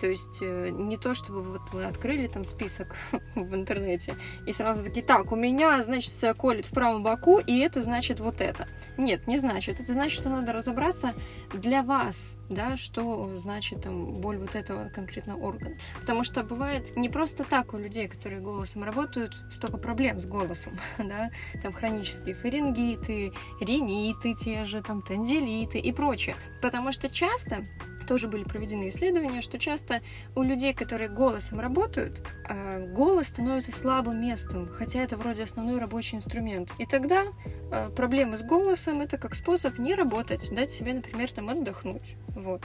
То 0.00 0.06
есть 0.06 0.38
э, 0.42 0.70
не 0.70 0.96
то, 0.96 1.14
чтобы 1.14 1.42
вот 1.42 1.62
вы 1.72 1.84
открыли 1.84 2.26
там 2.26 2.44
список 2.44 2.94
в 3.34 3.54
интернете 3.54 4.16
и 4.46 4.52
сразу 4.52 4.84
такие, 4.84 5.04
так, 5.04 5.32
у 5.32 5.36
меня, 5.36 5.82
значит, 5.82 6.12
колет 6.36 6.66
в 6.66 6.70
правом 6.70 7.02
боку, 7.02 7.38
и 7.38 7.58
это 7.58 7.82
значит 7.82 8.20
вот 8.20 8.40
это. 8.40 8.66
Нет, 8.96 9.26
не 9.26 9.38
значит. 9.38 9.80
Это 9.80 9.92
значит, 9.92 10.18
что 10.18 10.28
надо 10.28 10.52
разобраться 10.52 11.14
для 11.52 11.82
вас, 11.82 12.36
да, 12.48 12.76
что 12.76 13.36
значит 13.38 13.82
там 13.82 14.20
боль 14.20 14.38
вот 14.38 14.54
этого 14.54 14.88
конкретного 14.88 15.40
органа. 15.40 15.76
Потому 16.00 16.24
что 16.24 16.42
бывает 16.42 16.96
не 16.96 17.08
просто 17.08 17.44
так 17.44 17.74
у 17.74 17.78
людей, 17.78 18.08
которые 18.08 18.40
голосом 18.40 18.84
работают, 18.84 19.34
столько 19.50 19.78
проблем 19.78 20.20
с 20.20 20.26
голосом, 20.26 20.78
да, 20.98 21.30
там 21.62 21.72
хронические 21.72 22.34
фарингиты, 22.34 23.32
риниты 23.60 24.34
те 24.34 24.64
же, 24.64 24.82
там 24.82 25.02
танзелиты 25.02 25.78
и 25.78 25.92
прочее. 25.92 26.36
Потому 26.64 26.92
что 26.92 27.10
часто 27.10 27.66
тоже 28.08 28.26
были 28.26 28.42
проведены 28.42 28.88
исследования, 28.88 29.42
что 29.42 29.58
часто 29.58 30.00
у 30.34 30.42
людей, 30.42 30.72
которые 30.72 31.10
голосом 31.10 31.60
работают, 31.60 32.26
а, 32.48 32.78
голос 32.78 33.26
становится 33.26 33.70
слабым 33.70 34.18
местом, 34.18 34.70
хотя 34.72 35.00
это 35.00 35.18
вроде 35.18 35.42
основной 35.42 35.78
рабочий 35.78 36.16
инструмент. 36.16 36.72
И 36.78 36.86
тогда 36.86 37.24
а, 37.70 37.90
проблемы 37.90 38.38
с 38.38 38.42
голосом 38.42 39.02
это 39.02 39.18
как 39.18 39.34
способ 39.34 39.78
не 39.78 39.94
работать, 39.94 40.54
дать 40.54 40.70
себе, 40.70 40.94
например, 40.94 41.30
там 41.30 41.50
отдохнуть. 41.50 42.16
Вот. 42.28 42.62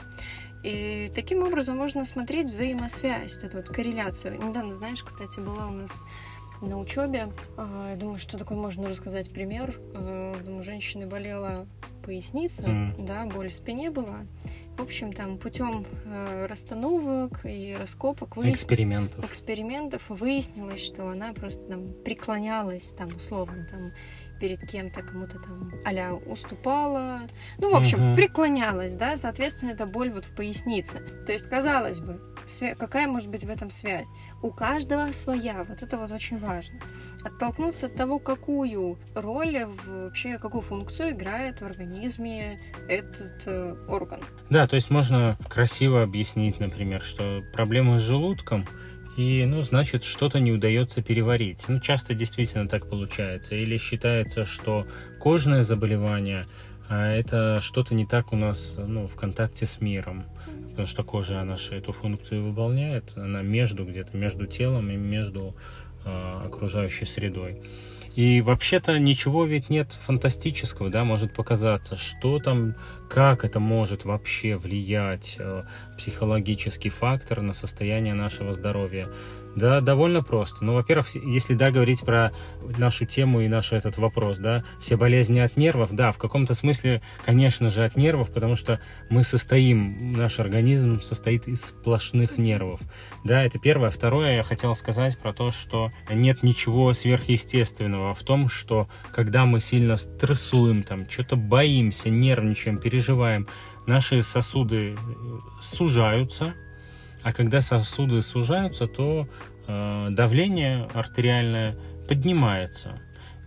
И 0.64 1.12
таким 1.14 1.44
образом 1.44 1.76
можно 1.76 2.06
смотреть 2.06 2.48
взаимосвязь, 2.48 3.36
эту 3.44 3.58
вот 3.58 3.68
корреляцию. 3.68 4.42
Недавно, 4.42 4.74
знаешь, 4.74 5.04
кстати, 5.04 5.42
была 5.42 5.68
у 5.68 5.72
нас 5.72 6.04
на 6.62 6.80
учебе. 6.80 7.34
Я 7.58 7.98
думаю, 7.98 8.18
что 8.18 8.38
такой 8.38 8.56
можно 8.56 8.88
рассказать 8.88 9.30
пример. 9.34 9.78
Думаю, 9.94 10.64
женщины 10.64 11.06
болела 11.06 11.68
поясница, 12.10 12.64
mm. 12.64 13.06
да, 13.06 13.28
боль 13.28 13.50
в 13.50 13.54
спине 13.54 13.92
была. 13.92 14.26
В 14.80 14.82
общем, 14.82 15.14
там 15.14 15.38
путем 15.38 15.86
э, 16.06 16.48
расстановок 16.48 17.46
и 17.46 17.76
раскопок, 17.80 18.36
выяс... 18.36 18.54
экспериментов. 18.56 19.24
экспериментов 19.24 20.10
выяснилось, 20.10 20.84
что 20.84 21.08
она 21.10 21.34
просто 21.34 21.68
там 21.68 21.94
преклонялась, 22.04 22.96
там 22.98 23.16
условно, 23.16 23.68
там 23.70 23.92
перед 24.40 24.68
кем-то, 24.68 25.04
кому-то 25.04 25.38
там 25.38 25.72
а 25.86 26.14
уступала. 26.16 27.22
Ну, 27.60 27.72
в 27.72 27.76
общем, 27.76 28.10
угу. 28.10 28.16
преклонялась, 28.16 28.96
да, 28.96 29.16
соответственно, 29.16 29.70
это 29.70 29.86
боль 29.86 30.10
вот 30.10 30.26
в 30.26 30.34
пояснице. 30.34 31.02
То 31.28 31.32
есть, 31.32 31.48
казалось 31.48 32.00
бы, 32.00 32.20
какая 32.78 33.08
может 33.08 33.30
быть 33.30 33.44
в 33.44 33.50
этом 33.50 33.70
связь? 33.72 34.10
У 34.42 34.52
каждого 34.52 35.12
своя, 35.12 35.64
вот 35.64 35.82
это 35.82 35.98
вот 35.98 36.12
очень 36.12 36.40
важно. 36.40 36.80
Оттолкнуться 37.24 37.88
от 37.88 37.96
того, 37.96 38.20
какую 38.20 38.98
роль, 39.16 39.66
вообще 39.86 40.38
какую 40.38 40.62
функцию 40.62 41.12
играет 41.12 41.62
в 41.62 41.66
организме 41.66 42.60
этот 42.88 43.44
э, 43.46 43.76
орган. 43.88 44.24
Да, 44.50 44.68
то 44.68 44.76
есть 44.76 44.90
можно 44.90 45.38
красиво 45.50 46.04
объяснить, 46.04 46.60
например, 46.60 47.02
что 47.02 47.42
проблемы 47.54 48.00
с 48.00 48.02
желудком 48.02 48.68
и, 49.18 49.46
ну, 49.46 49.62
значит, 49.62 50.04
что-то 50.04 50.40
не 50.40 50.52
удается 50.52 51.02
переварить. 51.02 51.66
Ну, 51.68 51.80
часто 51.80 52.14
действительно 52.14 52.70
так 52.70 52.90
получается. 52.90 53.56
Или 53.56 53.78
считается, 53.78 54.46
что 54.46 54.88
кожное 55.20 55.64
заболевание 55.64 56.48
а 56.90 57.12
это 57.12 57.60
что-то 57.62 57.94
не 57.94 58.08
так 58.08 58.34
у 58.34 58.36
нас 58.36 58.76
ну, 58.76 59.08
в 59.08 59.16
контакте 59.16 59.68
с 59.68 59.80
миром 59.80 60.26
потому 60.80 60.88
что 60.88 61.04
кожа 61.04 61.44
наша 61.44 61.76
эту 61.76 61.92
функцию 61.92 62.42
выполняет, 62.42 63.12
она 63.18 63.42
между 63.42 63.84
где-то, 63.84 64.16
между 64.16 64.46
телом 64.46 64.90
и 64.90 64.96
между 64.96 65.54
э, 66.06 66.42
окружающей 66.46 67.04
средой. 67.04 67.62
И 68.16 68.40
вообще-то 68.40 68.98
ничего 68.98 69.44
ведь 69.44 69.70
нет 69.70 69.92
фантастического, 69.92 70.90
да, 70.90 71.04
может 71.04 71.34
показаться, 71.34 71.98
что 71.98 72.40
там, 72.40 72.76
как 73.10 73.44
это 73.44 73.60
может 73.60 74.06
вообще 74.06 74.56
влиять, 74.56 75.36
э, 75.38 75.64
психологический 75.98 76.90
фактор 76.90 77.42
на 77.42 77.52
состояние 77.52 78.14
нашего 78.14 78.54
здоровья. 78.54 79.10
Да, 79.60 79.82
довольно 79.82 80.24
просто. 80.24 80.64
Ну, 80.64 80.74
во-первых, 80.74 81.14
если, 81.16 81.54
да, 81.54 81.70
говорить 81.70 82.02
про 82.02 82.32
нашу 82.78 83.06
тему 83.06 83.42
и 83.42 83.50
наш 83.50 83.74
этот 83.74 83.98
вопрос, 83.98 84.40
да, 84.40 84.64
все 84.80 84.96
болезни 84.96 85.40
от 85.40 85.58
нервов, 85.58 85.90
да, 85.92 86.12
в 86.12 86.18
каком-то 86.18 86.54
смысле, 86.54 87.02
конечно 87.26 87.70
же, 87.70 87.84
от 87.84 87.98
нервов, 87.98 88.32
потому 88.32 88.56
что 88.56 88.80
мы 89.10 89.26
состоим, 89.26 90.14
наш 90.14 90.40
организм 90.40 91.02
состоит 91.02 91.50
из 91.50 91.66
сплошных 91.66 92.38
нервов. 92.38 92.80
Да, 93.26 93.44
это 93.44 93.60
первое. 93.60 93.90
Второе, 93.90 94.38
я 94.38 94.44
хотел 94.44 94.74
сказать 94.76 95.18
про 95.18 95.34
то, 95.34 95.52
что 95.52 95.92
нет 96.10 96.42
ничего 96.42 96.94
сверхъестественного 96.94 98.14
в 98.14 98.24
том, 98.24 98.48
что 98.48 98.88
когда 99.12 99.46
мы 99.46 99.60
сильно 99.60 99.98
стрессуем, 99.98 100.84
там, 100.84 101.10
что-то 101.10 101.36
боимся, 101.36 102.10
нервничаем, 102.10 102.78
переживаем, 102.78 103.46
наши 103.86 104.24
сосуды 104.24 104.98
сужаются, 105.60 106.54
а 107.22 107.34
когда 107.34 107.62
сосуды 107.62 108.22
сужаются, 108.22 108.88
то 108.88 109.28
давление 110.12 110.88
артериальное 110.94 111.76
поднимается. 112.08 113.00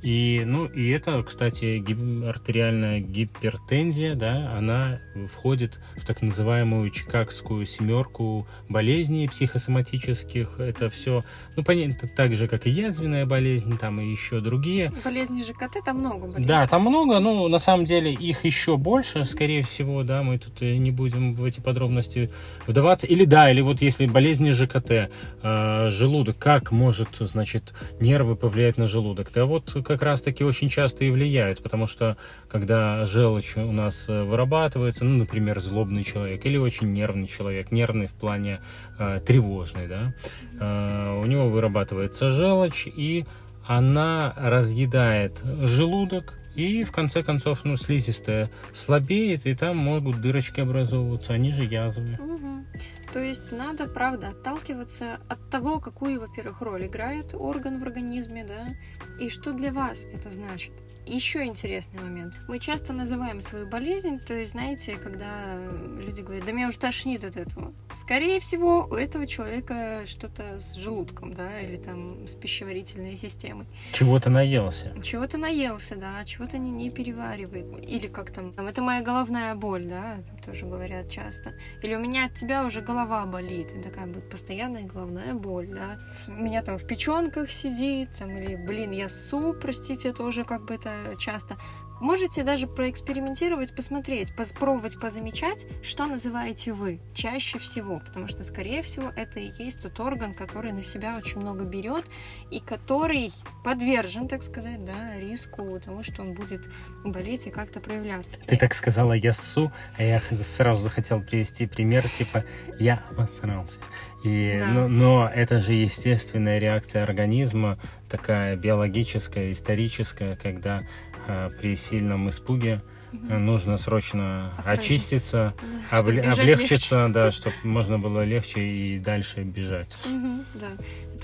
И, 0.03 0.43
ну, 0.45 0.67
и 0.67 0.91
это, 0.91 1.23
кстати, 1.23 1.79
гип- 1.79 2.27
артериальная 2.29 2.99
гипертензия, 3.01 4.17
да, 4.17 4.57
она 4.59 5.01
входит 5.31 5.79
в 5.97 6.05
так 6.05 6.23
называемую 6.23 6.91
чикагскую 6.91 7.65
семерку 7.67 8.47
болезней 8.69 9.29
психосоматических. 9.29 10.59
Это 10.59 10.89
все, 10.89 11.25
ну, 11.57 11.63
понятно, 11.63 12.09
так 12.09 12.35
же, 12.35 12.49
как 12.49 12.67
и 12.67 12.71
язвенная 12.71 13.27
болезнь, 13.27 13.79
там 13.79 14.01
и 14.01 14.11
еще 14.11 14.41
другие. 14.41 14.93
Болезни 15.05 15.43
ЖКТ 15.43 15.85
там 15.85 15.99
много 15.99 16.27
болезней. 16.27 16.47
Да, 16.47 16.67
там 16.67 16.83
много, 16.83 17.21
но 17.21 17.47
на 17.49 17.59
самом 17.59 17.85
деле 17.85 18.13
их 18.13 18.45
еще 18.45 18.77
больше, 18.77 19.25
скорее 19.25 19.63
всего, 19.63 20.03
да, 20.03 20.23
мы 20.25 20.39
тут 20.39 20.61
не 20.63 20.91
будем 20.91 21.35
в 21.35 21.45
эти 21.45 21.61
подробности 21.61 22.31
вдаваться. 22.67 23.07
Или 23.07 23.25
да, 23.25 23.51
или 23.51 23.61
вот 23.61 23.81
если 23.81 24.07
болезни 24.07 24.51
ЖКТ, 24.51 25.11
э, 25.43 25.89
желудок, 25.91 26.39
как 26.39 26.73
может, 26.73 27.09
значит, 27.21 27.73
нервы 28.01 28.35
повлиять 28.35 28.79
на 28.79 28.87
желудок? 28.87 29.31
Да 29.33 29.45
вот 29.47 29.73
как 29.93 30.03
раз-таки 30.03 30.45
очень 30.45 30.69
часто 30.69 31.05
и 31.05 31.11
влияют, 31.11 31.63
потому 31.63 31.87
что 31.87 32.17
когда 32.49 33.05
желчь 33.05 33.57
у 33.57 33.73
нас 33.73 34.09
э, 34.09 34.23
вырабатывается, 34.23 35.05
ну, 35.05 35.19
например, 35.19 35.61
злобный 35.61 36.03
человек 36.03 36.47
или 36.47 36.57
очень 36.57 36.93
нервный 36.93 37.27
человек, 37.27 37.71
нервный 37.71 38.07
в 38.07 38.15
плане 38.15 38.61
э, 38.99 39.21
тревожный, 39.25 39.89
да, 39.89 40.15
э, 40.59 41.21
у 41.21 41.27
него 41.27 41.49
вырабатывается 41.49 42.29
желчь, 42.29 42.87
и 42.87 43.27
она 43.67 44.35
разъедает 44.37 45.41
желудок, 45.63 46.35
И 46.55 46.85
в 46.85 46.93
конце 46.93 47.23
концов, 47.23 47.65
ну, 47.65 47.77
слизистая 47.77 48.51
слабеет, 48.75 49.47
и 49.47 49.55
там 49.55 49.77
могут 49.79 50.21
дырочки 50.21 50.61
образовываться, 50.61 51.33
они 51.33 51.51
же 51.51 51.65
язвы. 51.65 52.19
Мгм. 52.21 52.67
То 53.13 53.21
есть 53.21 53.53
надо, 53.53 53.87
правда, 53.87 54.29
отталкиваться 54.29 55.19
от 55.29 55.51
того, 55.51 55.81
какую, 55.81 56.21
во-первых, 56.21 56.61
роль 56.61 56.87
играет 56.87 57.35
орган 57.35 57.81
в 57.81 57.83
организме, 57.83 58.45
да, 58.45 58.75
и 59.19 59.31
что 59.31 59.53
для 59.53 59.73
вас 59.73 60.05
это 60.05 60.31
значит. 60.31 60.73
Еще 61.07 61.45
интересный 61.45 62.01
момент. 62.01 62.35
Мы 62.47 62.61
часто 62.61 62.93
называем 62.93 63.41
свою 63.41 63.67
болезнь, 63.67 64.21
то 64.21 64.35
есть, 64.35 64.53
знаете, 64.53 64.97
когда 64.97 65.57
люди 65.99 66.21
говорят, 66.21 66.47
да 66.47 66.53
меня 66.53 66.69
уже 66.69 66.79
тошнит 66.79 67.25
от 67.25 67.37
этого. 67.37 67.73
Скорее 67.97 68.39
всего, 68.39 68.87
у 68.89 68.95
этого 68.95 69.27
человека 69.27 70.05
что-то 70.07 70.61
с 70.61 70.75
желудком, 70.75 71.35
да, 71.35 71.61
или 71.61 71.77
там 71.77 72.27
с 72.27 72.35
пищеварительной 72.35 73.17
системой. 73.17 73.67
Чего-то 73.93 74.31
наелся. 74.31 74.95
Чего-то 75.03 75.39
наелся, 75.39 75.97
да, 75.97 76.25
чего-то 76.25 76.59
не, 76.59 76.71
не 76.71 76.89
переваривает. 76.89 77.67
Или 77.87 78.07
как 78.07 78.31
там, 78.31 78.53
там, 78.53 78.69
это 78.69 78.81
моя 78.81 79.03
головная 79.03 79.57
боль, 79.57 79.85
да, 79.85 80.19
там 80.27 80.39
тоже 80.39 80.67
говорят 80.67 81.11
часто. 81.11 81.53
Или 81.83 81.97
у 81.97 82.01
меня 82.01 82.27
от 82.27 82.35
тебя 82.35 82.65
уже 82.65 82.81
голова 82.81 83.27
болит, 83.27 83.73
и 83.73 83.83
такая 83.83 84.07
будет 84.07 84.31
постоянная 84.31 84.85
головная 84.85 85.35
боль, 85.35 85.67
да. 85.67 85.99
У 86.29 86.43
меня 86.43 86.63
там 86.63 86.79
в 86.79 86.87
печенках 86.87 87.51
сидит, 87.51 88.11
там, 88.17 88.37
или, 88.37 88.55
блин, 88.55 88.93
я 88.93 89.09
ссу, 89.09 89.53
простите, 89.53 90.11
это 90.11 90.23
уже 90.23 90.45
как 90.45 90.65
бы 90.65 90.75
это 90.75 90.92
часто. 91.19 91.57
Можете 92.01 92.43
даже 92.43 92.67
проэкспериментировать, 92.67 93.77
посмотреть, 93.77 94.35
попробовать 94.35 94.99
позамечать, 94.99 95.67
что 95.85 96.07
называете 96.07 96.73
вы 96.73 97.01
чаще 97.15 97.61
всего, 97.61 98.01
потому 98.01 98.27
что, 98.27 98.43
скорее 98.43 98.83
всего, 98.83 99.13
это 99.15 99.39
и 99.39 99.53
есть 99.63 99.83
тот 99.83 100.01
орган, 100.01 100.35
который 100.35 100.73
на 100.73 100.83
себя 100.83 101.17
очень 101.17 101.39
много 101.41 101.65
берет 101.65 102.05
и 102.51 102.59
который 102.59 103.33
подвержен, 103.63 104.27
так 104.27 104.43
сказать, 104.43 104.85
да, 104.85 105.17
риску 105.21 105.79
того, 105.79 106.03
что 106.03 106.23
он 106.23 106.35
будет 106.35 106.69
болеть 107.05 107.47
и 107.47 107.51
как-то 107.51 107.79
проявляться. 107.79 108.37
Ты 108.47 108.57
так 108.57 108.75
сказала 108.75 109.13
«я 109.13 109.33
ссу», 109.33 109.71
а 109.97 110.03
я 110.03 110.19
сразу 110.19 110.83
захотел 110.83 111.21
привести 111.23 111.67
пример, 111.67 112.09
типа 112.09 112.43
«я 112.81 113.01
обосрался». 113.11 113.79
И, 114.25 114.57
Да. 114.59 114.69
но, 114.69 114.89
но 114.89 115.31
это 115.33 115.61
же 115.61 115.73
естественная 115.73 116.59
реакция 116.59 117.03
организма, 117.03 117.79
такая 118.13 118.57
биологическая, 118.57 119.51
историческая, 119.51 120.37
когда 120.37 120.87
э, 121.27 121.51
при 121.59 121.75
сильном 121.75 122.29
испуге 122.29 122.83
нужно 123.13 123.77
срочно 123.79 124.53
Охранить. 124.59 124.81
очиститься, 124.81 125.55
Да, 125.91 125.99
облегчиться, 125.99 127.09
да, 127.09 127.31
чтобы 127.31 127.57
можно 127.65 127.99
было 127.99 128.25
легче 128.25 128.61
и 128.61 128.99
дальше 128.99 129.43
бежать. 129.43 129.97
Мгм, 130.07 130.45
да. 130.55 130.69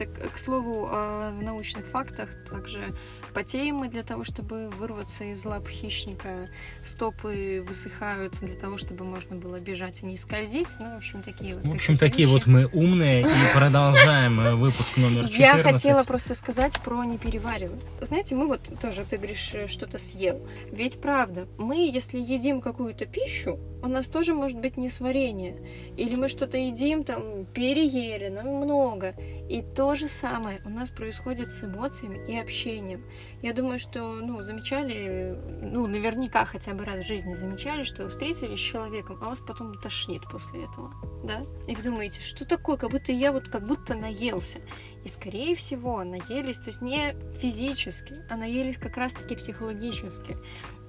Это, 0.00 0.06
к 0.28 0.38
слову, 0.38 0.86
о 0.86 1.32
научных 1.32 1.84
фактах. 1.86 2.28
Также 2.48 2.94
потеем 3.34 3.76
мы 3.76 3.88
для 3.88 4.04
того, 4.04 4.22
чтобы 4.22 4.70
вырваться 4.70 5.24
из 5.24 5.44
лап 5.44 5.66
хищника. 5.68 6.48
Стопы 6.84 7.64
высыхают 7.66 8.38
для 8.40 8.54
того, 8.54 8.78
чтобы 8.78 9.04
можно 9.04 9.34
было 9.34 9.58
бежать 9.58 10.02
и 10.02 10.06
не 10.06 10.16
скользить. 10.16 10.68
Ну, 10.78 10.94
в 10.94 10.98
общем, 10.98 11.22
такие 11.22 11.54
вот 11.56 11.66
В 11.66 11.72
общем, 11.74 11.96
такие 11.96 12.28
вещи. 12.28 12.34
вот 12.34 12.46
мы 12.46 12.66
умные 12.66 13.22
и 13.22 13.54
продолжаем 13.54 14.40
э, 14.40 14.54
выпуск 14.54 14.96
номер 14.98 15.28
14. 15.28 15.38
Я 15.38 15.58
хотела 15.64 16.04
просто 16.04 16.34
сказать 16.36 16.78
про 16.80 17.02
не 17.02 17.18
переваривай. 17.18 17.78
Знаете, 18.00 18.36
мы 18.36 18.46
вот 18.46 18.70
тоже, 18.80 19.04
ты 19.04 19.16
говоришь, 19.16 19.50
э, 19.54 19.66
что-то 19.66 19.98
съел. 19.98 20.40
Ведь 20.70 21.00
правда, 21.00 21.48
мы, 21.58 21.77
если 21.86 22.18
едим 22.18 22.60
какую-то 22.60 23.06
пищу, 23.06 23.58
у 23.80 23.86
нас 23.86 24.08
тоже 24.08 24.34
может 24.34 24.58
быть 24.58 24.76
несварение. 24.76 25.56
Или 25.96 26.16
мы 26.16 26.28
что-то 26.28 26.58
едим, 26.58 27.04
там, 27.04 27.46
переели, 27.46 28.28
нам 28.28 28.46
много. 28.46 29.14
И 29.48 29.62
то 29.62 29.94
же 29.94 30.08
самое 30.08 30.60
у 30.64 30.68
нас 30.68 30.90
происходит 30.90 31.50
с 31.52 31.64
эмоциями 31.64 32.18
и 32.28 32.36
общением. 32.36 33.04
Я 33.40 33.52
думаю, 33.52 33.78
что, 33.78 34.14
ну, 34.16 34.42
замечали, 34.42 35.38
ну, 35.62 35.86
наверняка 35.86 36.44
хотя 36.44 36.74
бы 36.74 36.84
раз 36.84 37.04
в 37.04 37.06
жизни 37.06 37.34
замечали, 37.34 37.84
что 37.84 38.04
вы 38.04 38.08
встретились 38.08 38.58
с 38.58 38.62
человеком, 38.62 39.18
а 39.22 39.26
вас 39.26 39.40
потом 39.40 39.78
тошнит 39.80 40.22
после 40.30 40.64
этого, 40.64 40.92
да? 41.24 41.44
И 41.68 41.76
вы 41.76 41.82
думаете, 41.82 42.20
что 42.20 42.44
такое, 42.44 42.76
как 42.76 42.90
будто 42.90 43.12
я 43.12 43.32
вот 43.32 43.48
как 43.48 43.66
будто 43.66 43.94
наелся. 43.94 44.60
И, 45.04 45.08
скорее 45.08 45.54
всего, 45.54 46.02
наелись, 46.02 46.58
то 46.58 46.70
есть 46.70 46.82
не 46.82 47.14
физически, 47.40 48.16
а 48.28 48.36
наелись 48.36 48.76
как 48.76 48.96
раз-таки 48.96 49.36
психологически. 49.36 50.36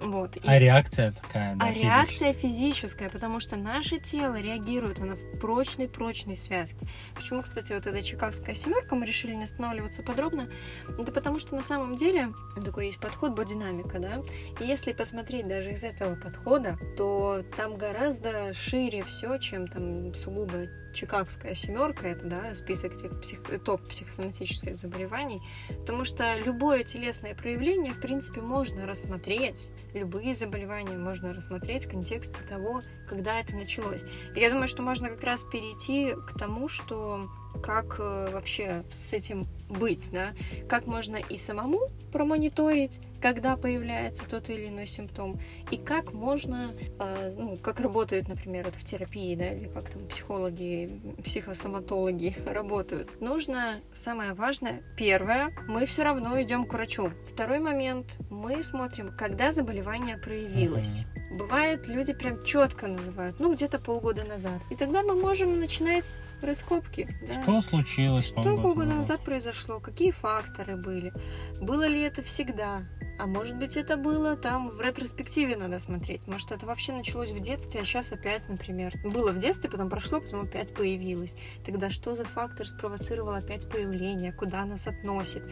Вот. 0.02 0.38
И- 0.38 0.42
А 0.46 0.58
реакция 0.58 1.12
такая, 1.12 1.56
да, 1.56 1.66
а 1.66 1.70
физическая. 1.70 1.84
реакция 1.98 2.34
физическая, 2.34 3.10
потому 3.10 3.40
что 3.40 3.56
наше 3.58 4.00
тело 4.00 4.40
реагирует, 4.40 5.00
оно 5.00 5.16
в 5.16 5.40
прочной-прочной 5.40 6.36
связке. 6.36 6.88
Почему, 7.16 7.42
кстати, 7.44 7.74
вот 7.74 7.86
эта 7.86 8.02
чикагская 8.02 8.56
семерка, 8.56 8.96
мы 8.96 9.06
решили 9.06 9.34
не 9.34 9.44
останавливаться 9.44 10.02
подробно, 10.04 10.50
это 10.98 11.12
потому 11.12 11.40
что 11.40 11.56
на 11.56 11.62
самом 11.62 11.96
деле 11.96 12.34
такой 12.64 12.88
есть 12.88 13.00
подход 13.00 13.34
бодинамика, 13.36 14.00
да, 14.00 14.22
и 14.60 14.66
если 14.66 14.94
посмотреть 14.94 15.48
даже 15.48 15.72
из 15.72 15.84
этого 15.84 16.16
подхода, 16.16 16.78
то 16.98 17.44
там 17.58 17.78
гораздо 17.78 18.54
шире 18.54 19.04
все, 19.04 19.38
чем 19.38 19.68
там 19.68 20.14
сугубо 20.14 20.68
Чикагская 20.94 21.56
семерка, 21.56 22.08
это 22.08 22.28
да, 22.28 22.56
список 22.56 22.96
тех 22.96 23.20
псих- 23.22 23.64
топ 23.64 23.88
психосоматических 23.88 24.76
заболеваний, 24.76 25.42
потому 25.70 26.04
что 26.04 26.36
любое 26.38 26.84
телесное 26.84 27.36
проявление, 27.36 27.94
в 27.94 28.00
принципе, 28.00 28.42
можно 28.42 28.86
рассмотреть, 28.86 29.70
любые 29.94 30.36
заболевания 30.36 30.98
можно 30.98 31.34
рассмотреть 31.34 31.86
в 31.86 31.90
контексте 31.90 32.42
того, 32.48 32.82
когда 33.08 33.40
это 33.40 33.56
началось. 33.56 34.04
И 34.36 34.40
я 34.40 34.50
думаю, 34.50 34.68
что 34.68 34.82
можно 34.82 35.10
как 35.10 35.24
раз 35.24 35.44
перейти 35.44 36.14
к 36.14 36.38
тому, 36.38 36.68
что 36.68 37.30
как 37.64 38.00
э, 38.00 38.30
вообще 38.32 38.84
с 38.90 39.14
этим 39.14 39.48
быть, 39.70 40.10
да, 40.12 40.34
как 40.68 40.86
можно 40.86 41.16
и 41.16 41.38
самому 41.38 41.90
промониторить, 42.12 43.00
когда 43.22 43.58
появляется 43.58 44.24
тот 44.28 44.50
или 44.50 44.68
иной 44.68 44.88
симптом, 44.88 45.40
и 45.72 45.78
как 45.78 46.14
можно, 46.14 46.74
э, 47.00 47.34
ну, 47.38 47.58
как 47.58 47.80
работает, 47.80 48.28
например, 48.28 48.66
вот 48.66 48.76
в 48.76 48.84
терапии, 48.84 49.36
да, 49.36 49.52
или 49.52 49.68
как 49.68 49.90
там 49.90 50.08
психологи, 50.08 51.00
психосоматологи 51.24 52.36
работают. 52.46 53.20
Нужно, 53.22 53.82
самое 53.92 54.34
важное, 54.34 54.82
первое, 54.98 55.54
мы 55.68 55.86
все 55.86 56.04
равно 56.04 56.42
идем 56.42 56.66
к 56.66 56.74
врачу. 56.74 57.12
Второй 57.32 57.60
момент, 57.60 58.18
мы 58.30 58.64
смотрим, 58.64 59.12
когда 59.18 59.52
заболевание 59.52 60.18
проявилось. 60.18 61.06
Бывает, 61.32 61.88
люди 61.88 62.14
прям 62.14 62.44
четко 62.44 62.88
называют, 62.88 63.40
ну, 63.40 63.54
где-то 63.54 63.80
полгода 63.80 64.24
назад. 64.24 64.62
И 64.72 64.76
тогда 64.76 65.04
мы 65.04 65.14
можем 65.14 65.60
начинать 65.60 66.18
раскопки. 66.42 67.08
да. 67.28 67.44
Что 67.44 67.62
случилось? 67.62 68.26
Что 68.26 68.58
полгода 68.58 68.96
назад 68.96 69.24
произошло? 69.24 69.80
Какие 69.80 70.12
факторы 70.12 70.76
были? 70.76 71.14
Было 71.62 71.88
ли 71.88 71.99
это 72.02 72.22
всегда? 72.22 72.84
А 73.20 73.28
может 73.28 73.58
быть, 73.58 73.76
это 73.76 73.98
было 73.98 74.38
там 74.38 74.70
в 74.70 74.80
ретроспективе 74.80 75.58
надо 75.58 75.80
смотреть. 75.80 76.26
Может, 76.26 76.54
это 76.54 76.66
вообще 76.66 76.94
началось 76.94 77.32
в 77.32 77.40
детстве, 77.42 77.82
а 77.82 77.84
сейчас 77.84 78.14
опять, 78.14 78.48
например, 78.48 78.94
было 79.04 79.34
в 79.34 79.40
детстве, 79.40 79.70
потом 79.70 79.90
прошло, 79.90 80.22
потом 80.22 80.44
опять 80.44 80.74
появилось. 80.74 81.36
Тогда 81.66 81.90
что 81.90 82.16
за 82.16 82.24
фактор 82.24 82.66
спровоцировал 82.66 83.34
опять 83.34 83.70
появление? 83.70 84.32
Куда 84.32 84.64
нас 84.64 84.88
относит? 84.88 85.44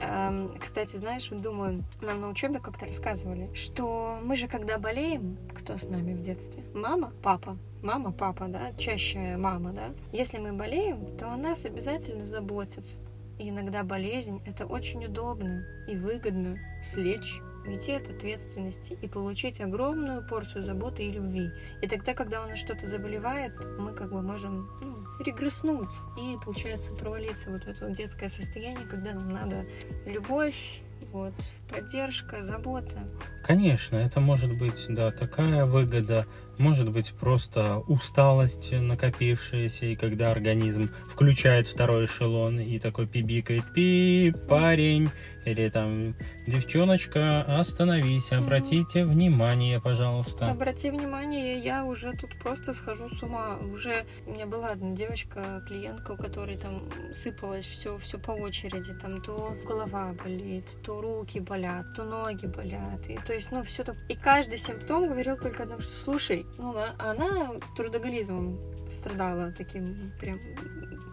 Эм, 0.00 0.58
кстати, 0.58 0.96
знаешь, 0.96 1.30
вот 1.30 1.42
думаю, 1.42 1.84
нам 2.00 2.22
на 2.22 2.30
учебе 2.30 2.60
как-то 2.60 2.86
рассказывали, 2.86 3.52
что 3.52 4.18
мы 4.22 4.34
же 4.34 4.48
когда 4.48 4.78
болеем, 4.78 5.36
кто 5.54 5.76
с 5.76 5.86
нами 5.86 6.14
в 6.14 6.22
детстве? 6.22 6.64
Мама, 6.74 7.12
папа. 7.22 7.58
Мама, 7.82 8.12
папа, 8.12 8.46
да, 8.46 8.72
чаще 8.78 9.36
мама, 9.36 9.72
да. 9.72 9.90
Если 10.12 10.38
мы 10.38 10.52
болеем, 10.52 11.14
то 11.18 11.30
о 11.30 11.36
нас 11.36 11.66
обязательно 11.66 12.24
заботятся. 12.24 13.00
И 13.38 13.50
иногда 13.50 13.82
болезнь— 13.82 14.42
это 14.46 14.66
очень 14.66 15.04
удобно 15.04 15.64
и 15.88 15.96
выгодно 15.96 16.58
слечь, 16.82 17.40
уйти 17.66 17.92
от 17.92 18.08
ответственности 18.08 18.98
и 19.00 19.08
получить 19.08 19.60
огромную 19.60 20.26
порцию 20.26 20.62
заботы 20.62 21.04
и 21.04 21.12
любви. 21.12 21.50
И 21.80 21.88
тогда, 21.88 22.14
когда 22.14 22.42
у 22.44 22.48
нас 22.48 22.58
что-то 22.58 22.86
заболевает, 22.86 23.52
мы 23.78 23.94
как 23.94 24.12
бы 24.12 24.22
можем 24.22 24.68
ну, 24.80 25.04
регресснуть 25.24 25.92
и, 26.18 26.36
получается, 26.44 26.94
провалиться 26.94 27.50
вот 27.50 27.64
в 27.64 27.68
это 27.68 27.86
вот 27.86 27.96
детское 27.96 28.28
состояние, 28.28 28.86
когда 28.86 29.12
нам 29.12 29.30
надо 29.30 29.66
любовь, 30.06 30.82
вот, 31.12 31.34
поддержка, 31.68 32.42
забота. 32.42 33.08
Конечно, 33.42 33.96
это 33.96 34.20
может 34.20 34.56
быть, 34.56 34.86
да, 34.88 35.10
такая 35.10 35.66
выгода, 35.66 36.26
может 36.58 36.92
быть 36.92 37.12
просто 37.14 37.78
усталость 37.88 38.72
накопившаяся, 38.72 39.86
и 39.86 39.96
когда 39.96 40.30
организм 40.30 40.90
включает 41.08 41.66
второй 41.66 42.04
эшелон 42.04 42.60
и 42.60 42.78
такой 42.78 43.06
пибикает, 43.06 43.64
пи, 43.74 44.32
парень, 44.48 45.10
или 45.44 45.68
там, 45.70 46.14
девчоночка, 46.46 47.42
остановись, 47.42 48.32
обратите 48.32 49.04
внимание, 49.04 49.80
пожалуйста. 49.80 50.48
Обрати 50.48 50.90
внимание, 50.90 51.58
я 51.58 51.84
уже 51.84 52.12
тут 52.12 52.38
просто 52.38 52.74
схожу 52.74 53.08
с 53.08 53.22
ума. 53.22 53.58
Уже 53.72 54.04
у 54.26 54.32
меня 54.32 54.46
была 54.46 54.70
одна 54.70 54.94
девочка, 54.94 55.62
клиентка, 55.66 56.12
у 56.12 56.16
которой 56.16 56.56
там 56.56 56.82
сыпалось 57.12 57.64
все, 57.64 57.98
все 57.98 58.18
по 58.18 58.30
очереди. 58.30 58.92
Там 58.94 59.20
то 59.20 59.56
голова 59.66 60.12
болит, 60.12 60.78
то 60.84 61.00
руки 61.00 61.40
болят, 61.40 61.86
то 61.96 62.04
ноги 62.04 62.46
болят. 62.46 63.08
И, 63.08 63.18
то 63.26 63.31
есть, 63.32 63.52
ну, 63.52 63.62
все 63.62 63.84
так. 63.84 63.96
И 64.08 64.14
каждый 64.14 64.58
симптом 64.58 65.08
говорил 65.08 65.36
только 65.36 65.64
о 65.64 65.66
том, 65.66 65.80
что 65.80 65.92
слушай, 65.92 66.46
ну, 66.58 66.70
она, 66.70 66.94
она 66.98 67.50
трудоголизмом 67.76 68.58
страдала 68.90 69.52
таким 69.52 70.12
прям 70.20 70.38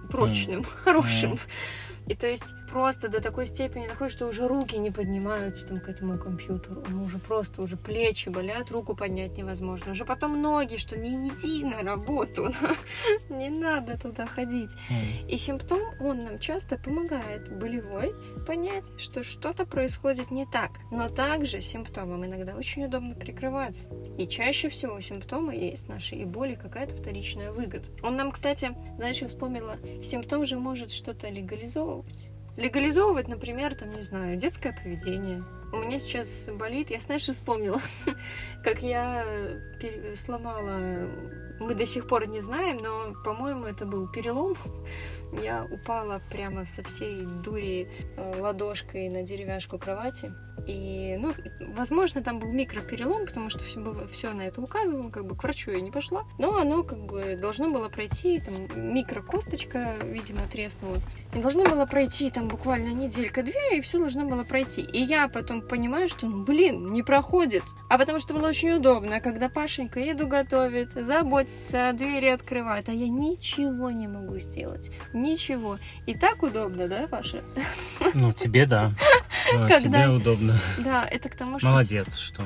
прочным, 0.10 0.64
хорошим. 0.64 1.38
И 2.10 2.16
то 2.16 2.26
есть 2.26 2.56
просто 2.68 3.08
до 3.08 3.22
такой 3.22 3.46
степени 3.46 3.88
доходит, 3.88 4.14
что 4.14 4.26
уже 4.26 4.48
руки 4.48 4.76
не 4.78 4.90
поднимаются 4.90 5.68
там 5.68 5.80
к 5.80 5.88
этому 5.88 6.18
компьютеру. 6.18 6.84
Ну, 6.90 7.04
уже 7.04 7.20
просто 7.20 7.62
уже 7.62 7.78
плечи 7.78 8.30
болят, 8.30 8.72
руку 8.72 8.96
поднять 8.96 9.38
невозможно. 9.38 9.92
Уже 9.92 10.06
потом 10.06 10.42
ноги, 10.42 10.78
что 10.78 10.98
не 10.98 11.30
иди 11.30 11.64
на 11.64 11.84
работу, 11.84 12.50
не 13.30 13.50
надо 13.50 13.96
туда 13.96 14.26
ходить. 14.26 14.72
И 15.28 15.38
симптом, 15.38 15.82
он 16.02 16.24
нам 16.24 16.40
часто 16.40 16.80
помогает, 16.80 17.56
болевой, 17.56 18.16
понять, 18.48 18.86
что 18.98 19.22
что-то 19.22 19.68
происходит 19.68 20.32
не 20.32 20.48
так. 20.48 20.72
Но 20.92 21.10
также 21.10 21.62
симптомам 21.62 22.26
иногда 22.26 22.56
очень 22.56 22.86
удобно 22.86 23.14
прикрываться. 23.14 23.88
И 24.18 24.28
чаще 24.28 24.70
всего 24.70 24.96
у 24.96 25.00
симптома 25.00 25.54
есть 25.54 25.88
наши 25.88 26.16
и 26.16 26.26
боли 26.26 26.56
какая-то 26.56 26.96
вторичная 26.96 27.52
выгода. 27.52 27.86
Он 28.02 28.16
нам, 28.16 28.32
кстати, 28.32 28.76
знаешь, 28.96 29.22
я 29.22 29.28
вспомнила, 29.28 29.78
симптом 30.04 30.44
же 30.48 30.58
может 30.58 30.90
что-то 30.90 31.30
легализовывать. 31.30 31.99
Легализовывать, 32.58 33.28
например, 33.28 33.76
там, 33.76 33.90
не 33.90 34.02
знаю, 34.02 34.38
детское 34.38 34.74
поведение. 34.74 35.44
У 35.72 35.78
меня 35.78 36.00
сейчас 36.00 36.50
болит, 36.52 36.90
я, 36.90 37.00
знаешь, 37.00 37.28
вспомнила, 37.28 37.80
как 38.64 38.82
я 38.82 39.24
сломала 40.16 41.08
мы 41.60 41.76
до 41.76 41.86
сих 41.86 42.08
пор 42.08 42.28
не 42.28 42.42
знаем, 42.42 42.78
но, 42.78 43.14
по-моему, 43.24 43.66
это 43.66 43.86
был 43.86 44.08
перелом. 44.08 44.56
Я 45.44 45.66
упала 45.66 46.22
прямо 46.32 46.66
со 46.66 46.84
всей 46.84 47.22
дури 47.22 47.92
э, 48.18 48.42
ладошкой 48.42 49.10
на 49.10 49.24
деревяшку 49.24 49.78
кровати. 49.78 50.34
И, 50.70 51.18
ну, 51.18 51.34
возможно, 51.74 52.22
там 52.22 52.38
был 52.38 52.52
микроперелом, 52.52 53.26
потому 53.26 53.50
что 53.50 53.64
все, 53.64 53.80
было, 53.80 54.08
все 54.08 54.34
на 54.34 54.44
это 54.44 54.62
указывало, 54.62 55.10
как 55.10 55.26
бы 55.26 55.36
к 55.36 55.42
врачу 55.42 55.72
я 55.72 55.82
не 55.82 55.90
пошла. 55.90 56.26
Но 56.38 56.56
оно 56.60 56.84
как 56.84 57.00
бы 57.00 57.36
должно 57.36 57.72
было 57.72 57.90
пройти, 57.90 58.40
там, 58.40 58.94
микрокосточка, 58.94 59.96
видимо, 60.04 60.42
треснула. 60.42 60.98
И 61.34 61.40
должно 61.40 61.64
было 61.66 61.88
пройти 61.88 62.30
там 62.30 62.48
буквально 62.48 62.90
неделька-две, 62.90 63.80
и 63.80 63.82
все 63.82 63.98
должно 63.98 64.26
было 64.26 64.44
пройти. 64.44 64.82
И 64.82 65.02
я 65.02 65.28
потом 65.28 65.64
понимаю, 65.64 66.08
что, 66.08 66.28
ну, 66.28 66.44
блин, 66.44 66.92
не 66.92 67.02
проходит. 67.02 67.64
А 67.90 67.98
потому 67.98 68.20
что 68.20 68.36
было 68.36 68.50
очень 68.50 68.74
удобно, 68.74 69.22
когда 69.22 69.50
Пашенька 69.50 70.00
еду 70.00 70.28
готовит, 70.28 70.92
заботится, 70.92 71.92
двери 71.94 72.28
открывает, 72.28 72.90
а 72.90 72.92
я 72.92 73.10
ничего 73.10 73.90
не 73.90 74.08
могу 74.08 74.38
сделать. 74.38 74.92
Ничего. 75.14 75.80
И 76.06 76.14
так 76.14 76.44
удобно, 76.44 76.88
да, 76.88 77.08
Паша? 77.08 77.44
Ну, 78.14 78.34
тебе 78.34 78.68
да. 78.68 78.94
Когда... 79.52 79.80
Тебе 79.80 80.10
удобно. 80.10 80.56
Да, 80.78 81.06
это 81.06 81.30
к 81.30 81.36
тому, 81.36 81.60
что... 81.60 81.70
Молодец, 81.70 82.18
что 82.18 82.44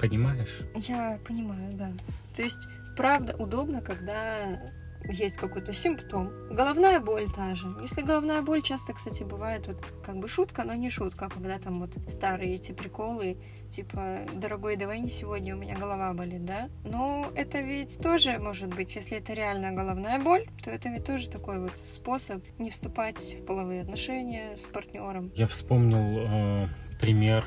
понимаешь? 0.00 0.60
Я 0.74 1.18
понимаю, 1.26 1.72
да. 1.74 1.92
То 2.34 2.42
есть, 2.42 2.68
правда, 2.96 3.34
удобно, 3.36 3.80
когда 3.80 4.60
есть 5.08 5.36
какой-то 5.36 5.72
симптом. 5.72 6.30
Головная 6.50 7.00
боль 7.00 7.26
та 7.34 7.54
же. 7.54 7.74
Если 7.80 8.02
головная 8.02 8.42
боль 8.42 8.62
часто, 8.62 8.92
кстати, 8.92 9.22
бывает 9.22 9.66
вот 9.66 9.82
как 10.04 10.16
бы 10.16 10.28
шутка, 10.28 10.64
но 10.64 10.74
не 10.74 10.90
шутка, 10.90 11.28
когда 11.28 11.58
там 11.58 11.80
вот 11.80 11.96
старые 12.08 12.54
эти 12.54 12.72
приколы, 12.72 13.36
типа, 13.74 14.20
дорогой, 14.34 14.76
давай 14.76 15.00
не 15.00 15.10
сегодня, 15.10 15.56
у 15.56 15.58
меня 15.58 15.76
голова 15.76 16.12
болит, 16.12 16.44
да? 16.44 16.68
Но 16.84 17.30
это 17.34 17.60
ведь 17.60 17.98
тоже 17.98 18.38
может 18.38 18.74
быть, 18.74 18.94
если 18.94 19.18
это 19.18 19.32
реально 19.32 19.72
головная 19.72 20.22
боль, 20.22 20.46
то 20.62 20.70
это 20.70 20.88
ведь 20.88 21.04
тоже 21.04 21.28
такой 21.28 21.58
вот 21.58 21.76
способ 21.78 22.42
не 22.58 22.70
вступать 22.70 23.36
в 23.40 23.44
половые 23.44 23.82
отношения 23.82 24.56
с 24.56 24.66
партнером. 24.66 25.32
Я 25.34 25.46
вспомнил 25.46 25.96
э, 25.96 26.68
пример 27.00 27.44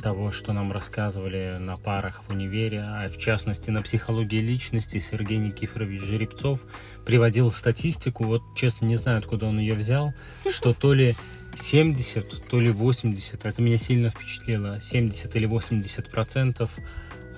того, 0.00 0.30
что 0.30 0.52
нам 0.52 0.72
рассказывали 0.72 1.56
на 1.58 1.76
парах 1.76 2.22
в 2.26 2.30
универе, 2.30 2.82
а 2.82 3.08
в 3.08 3.18
частности 3.18 3.70
на 3.70 3.82
психологии 3.82 4.40
личности 4.40 5.00
Сергей 5.00 5.38
Никифорович 5.38 6.00
Жеребцов 6.00 6.64
приводил 7.04 7.50
статистику, 7.50 8.24
вот 8.24 8.42
честно 8.54 8.86
не 8.86 8.96
знаю, 8.96 9.18
откуда 9.18 9.46
он 9.46 9.58
ее 9.58 9.74
взял, 9.74 10.14
что 10.50 10.72
то 10.72 10.94
ли 10.94 11.14
70, 11.56 12.48
то 12.48 12.60
ли 12.60 12.70
80, 12.70 13.44
это 13.44 13.62
меня 13.62 13.78
сильно 13.78 14.10
впечатлило, 14.10 14.80
70 14.80 15.34
или 15.36 15.46
80 15.46 16.10
процентов 16.10 16.78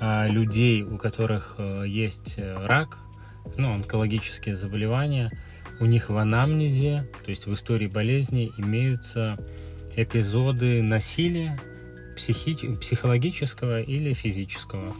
а, 0.01 0.27
людей, 0.29 0.83
у 0.83 0.99
которых 0.99 1.57
э, 1.59 1.85
есть 1.87 2.35
э, 2.37 2.63
рак, 2.65 2.99
ну, 3.57 3.73
онкологические 3.75 4.55
заболевания, 4.55 5.31
у 5.81 5.87
них 5.87 6.11
в 6.11 6.17
анамнезе, 6.17 7.09
то 7.25 7.31
есть 7.31 7.47
в 7.47 7.55
истории 7.55 7.87
болезни, 7.87 8.51
имеются 8.59 9.39
эпизоды 9.97 10.83
насилия, 10.83 11.59
психи- 12.17 12.77
психологического 12.77 13.81
или 13.81 14.13
физического. 14.13 14.93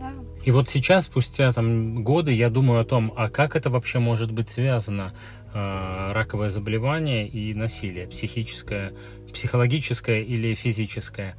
Да. 0.00 0.12
И 0.44 0.50
вот 0.50 0.68
сейчас, 0.68 1.06
спустя 1.06 1.52
там 1.52 2.04
годы, 2.04 2.32
я 2.32 2.50
думаю 2.50 2.80
о 2.80 2.84
том, 2.84 3.12
а 3.16 3.28
как 3.28 3.56
это 3.56 3.70
вообще 3.70 3.98
может 3.98 4.30
быть 4.30 4.48
связано, 4.48 5.14
раковое 5.52 6.50
заболевание 6.50 7.26
и 7.26 7.54
насилие, 7.54 8.06
психическое, 8.06 8.92
психологическое 9.32 10.22
или 10.22 10.54
физическое. 10.54 11.36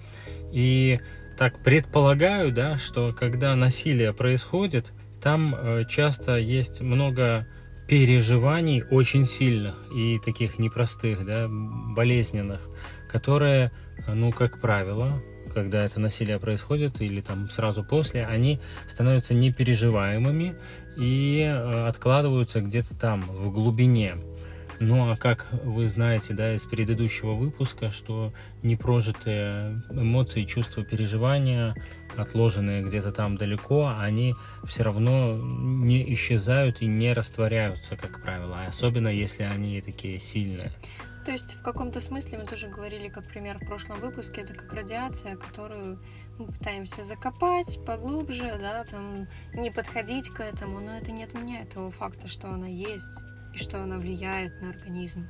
И 0.52 1.00
так 1.38 1.64
предполагаю, 1.64 2.52
да, 2.52 2.78
что 2.78 3.14
когда 3.14 3.56
насилие 3.56 4.14
происходит, 4.14 4.92
там 5.22 5.56
э, 5.56 5.86
часто 5.88 6.38
есть 6.38 6.82
много 6.82 7.48
переживаний 7.88 8.84
очень 8.84 9.26
сильных 9.26 9.76
и 9.96 10.20
таких 10.24 10.60
непростых, 10.60 11.26
да, 11.26 11.48
болезненных, 11.50 12.68
которые 13.12 13.72
ну, 14.08 14.32
как 14.32 14.60
правило, 14.60 15.22
когда 15.54 15.84
это 15.84 16.00
насилие 16.00 16.40
происходит 16.40 17.02
или 17.02 17.22
там 17.22 17.50
сразу 17.50 17.84
после, 17.84 18.26
они 18.26 18.60
становятся 18.88 19.34
непереживаемыми 19.34 20.56
и 21.00 21.40
э, 21.42 21.88
откладываются 21.88 22.62
где-то 22.62 22.96
там 22.96 23.24
в 23.24 23.52
глубине. 23.52 24.18
Ну 24.82 25.12
а 25.12 25.18
как 25.18 25.48
вы 25.64 25.90
знаете, 25.90 26.34
да, 26.34 26.56
из 26.56 26.66
предыдущего 26.66 27.34
выпуска, 27.34 27.92
что 27.92 28.34
непрожитые 28.64 29.82
эмоции, 29.90 30.44
чувства, 30.44 30.86
переживания, 30.86 31.76
отложенные 32.16 32.82
где-то 32.82 33.12
там 33.12 33.36
далеко, 33.36 33.94
они 33.98 34.36
все 34.66 34.84
равно 34.84 35.38
не 35.38 36.14
исчезают 36.14 36.82
и 36.82 36.86
не 36.86 37.12
растворяются, 37.14 37.98
как 37.98 38.22
правило, 38.22 38.64
особенно 38.68 39.10
если 39.10 39.44
они 39.44 39.82
такие 39.82 40.18
сильные. 40.18 40.72
То 41.26 41.32
есть 41.32 41.56
в 41.56 41.62
каком-то 41.62 42.00
смысле 42.00 42.40
мы 42.40 42.46
тоже 42.46 42.70
говорили, 42.70 43.10
как 43.10 43.28
пример 43.28 43.60
в 43.60 43.66
прошлом 43.66 44.00
выпуске, 44.00 44.42
это 44.42 44.54
как 44.54 44.72
радиация, 44.74 45.36
которую 45.36 46.00
мы 46.40 46.48
пытаемся 46.48 47.04
закопать 47.04 47.84
поглубже, 47.86 48.58
да, 48.60 48.86
там 48.86 49.28
не 49.54 49.70
подходить 49.70 50.30
к 50.30 50.40
этому, 50.40 50.80
но 50.80 50.98
это 50.98 51.12
не 51.12 51.24
отменяет 51.24 51.70
того 51.70 51.92
факта, 51.92 52.28
что 52.28 52.50
она 52.50 52.68
есть 52.68 53.20
и 53.54 53.58
что 53.58 53.84
она 53.84 53.98
влияет 53.98 54.62
на 54.62 54.70
организм. 54.70 55.28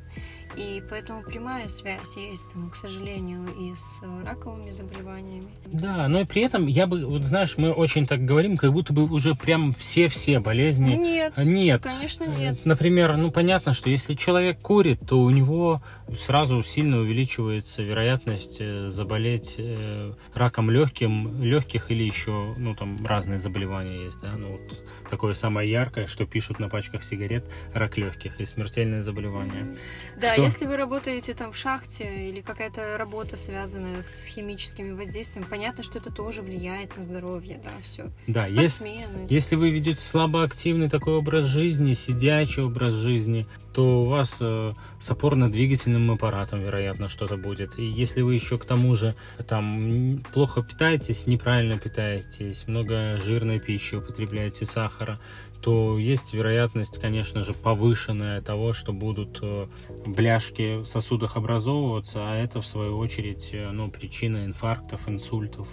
И 0.56 0.82
поэтому 0.90 1.24
прямая 1.24 1.68
связь 1.68 2.18
есть, 2.18 2.50
там, 2.52 2.70
к 2.70 2.76
сожалению, 2.76 3.48
и 3.60 3.74
с 3.76 4.02
раковыми 4.26 4.72
заболеваниями. 4.72 5.48
Да, 5.66 6.08
но 6.08 6.22
и 6.22 6.26
при 6.26 6.42
этом 6.42 6.68
я 6.68 6.88
бы, 6.88 7.06
вот 7.06 7.24
знаешь, 7.24 7.56
мы 7.58 7.72
очень 7.72 8.06
так 8.08 8.26
говорим, 8.26 8.58
как 8.58 8.74
будто 8.74 8.92
бы 8.92 9.04
уже 9.04 9.36
прям 9.36 9.74
все-все 9.74 10.40
болезни. 10.40 10.96
Нет, 10.96 11.34
нет, 11.38 11.84
конечно 11.84 12.26
нет. 12.26 12.66
Например, 12.66 13.16
ну 13.18 13.32
понятно, 13.32 13.74
что 13.74 13.90
если 13.90 14.16
человек 14.16 14.60
курит, 14.60 15.00
то 15.08 15.20
у 15.20 15.30
него 15.30 15.82
сразу 16.16 16.64
сильно 16.64 17.00
увеличивается 17.00 17.84
вероятность 17.84 18.58
э, 18.60 18.88
заболеть 18.88 19.56
э, 19.58 20.14
раком 20.34 20.72
легким, 20.72 21.44
легких 21.44 21.92
или 21.92 22.04
еще, 22.04 22.56
ну 22.58 22.74
там 22.74 23.06
разные 23.06 23.40
заболевания 23.40 24.04
есть, 24.06 24.20
да, 24.22 24.32
ну 24.36 24.54
вот 24.54 24.84
такое 25.10 25.34
самое 25.34 25.70
яркое, 25.70 26.08
что 26.08 26.26
пишут 26.26 26.60
на 26.60 26.70
пачках 26.70 27.04
сигарет, 27.04 27.50
рак 27.74 27.98
легких 27.98 28.40
и 28.40 28.46
смертельное 28.46 29.02
заболевание. 29.02 29.64
Mm-hmm. 29.64 30.20
Да, 30.22 30.36
что? 30.40 30.46
если 30.46 30.66
вы 30.66 30.78
работаете 30.78 31.34
там 31.34 31.52
в 31.52 31.58
шахте 31.58 32.30
или 32.30 32.42
какая-то 32.42 32.98
работа 32.98 33.38
связанная 33.38 34.02
с 34.02 34.26
химическими 34.26 34.92
воздействиями, 34.92 35.48
понятно, 35.50 35.84
что 35.84 36.00
это 36.00 36.12
тоже 36.12 36.42
влияет 36.42 36.98
на 36.98 37.04
здоровье, 37.04 37.60
да, 37.64 37.72
все. 37.82 38.12
Да, 38.28 38.46
если, 38.46 38.90
если 39.30 39.56
вы 39.56 39.70
ведете 39.70 40.02
слабоактивный 40.02 40.90
такой 40.90 41.14
образ 41.16 41.46
жизни, 41.46 41.94
сидячий 41.94 42.64
образ 42.64 42.94
жизни, 42.94 43.48
то 43.74 44.02
у 44.02 44.06
вас 44.06 44.40
э, 44.42 44.72
с 45.00 45.12
опорно-двигательным 45.12 46.12
аппаратом, 46.12 46.62
вероятно, 46.62 47.08
что-то 47.08 47.38
будет. 47.38 47.78
И 47.78 47.86
если 47.86 48.22
вы 48.22 48.34
еще 48.34 48.58
к 48.58 48.66
тому 48.66 48.96
же 48.96 49.16
там 49.48 50.24
плохо 50.34 50.64
питаетесь, 50.64 51.28
неправильно 51.28 51.78
питаетесь, 51.78 52.68
много 52.68 53.18
жирной 53.20 53.60
пищи 53.60 53.96
употребляете, 53.96 54.66
сахара, 54.66 55.20
то 55.62 55.98
есть 55.98 56.34
вероятность, 56.34 57.00
конечно 57.00 57.42
же, 57.42 57.54
повышенная 57.54 58.42
того, 58.42 58.74
что 58.74 58.94
будут 58.94 59.40
э, 59.42 59.68
бляшки 60.06 60.78
в 60.78 60.86
сосудах 60.86 61.36
образовываться, 61.36 62.20
а 62.24 62.36
это, 62.36 62.62
в 62.62 62.68
свою 62.68 62.98
очередь, 62.98 63.50
э, 63.54 63.70
ну, 63.72 63.92
причина 63.92 64.46
инфарктов, 64.46 65.10
инсультов. 65.10 65.68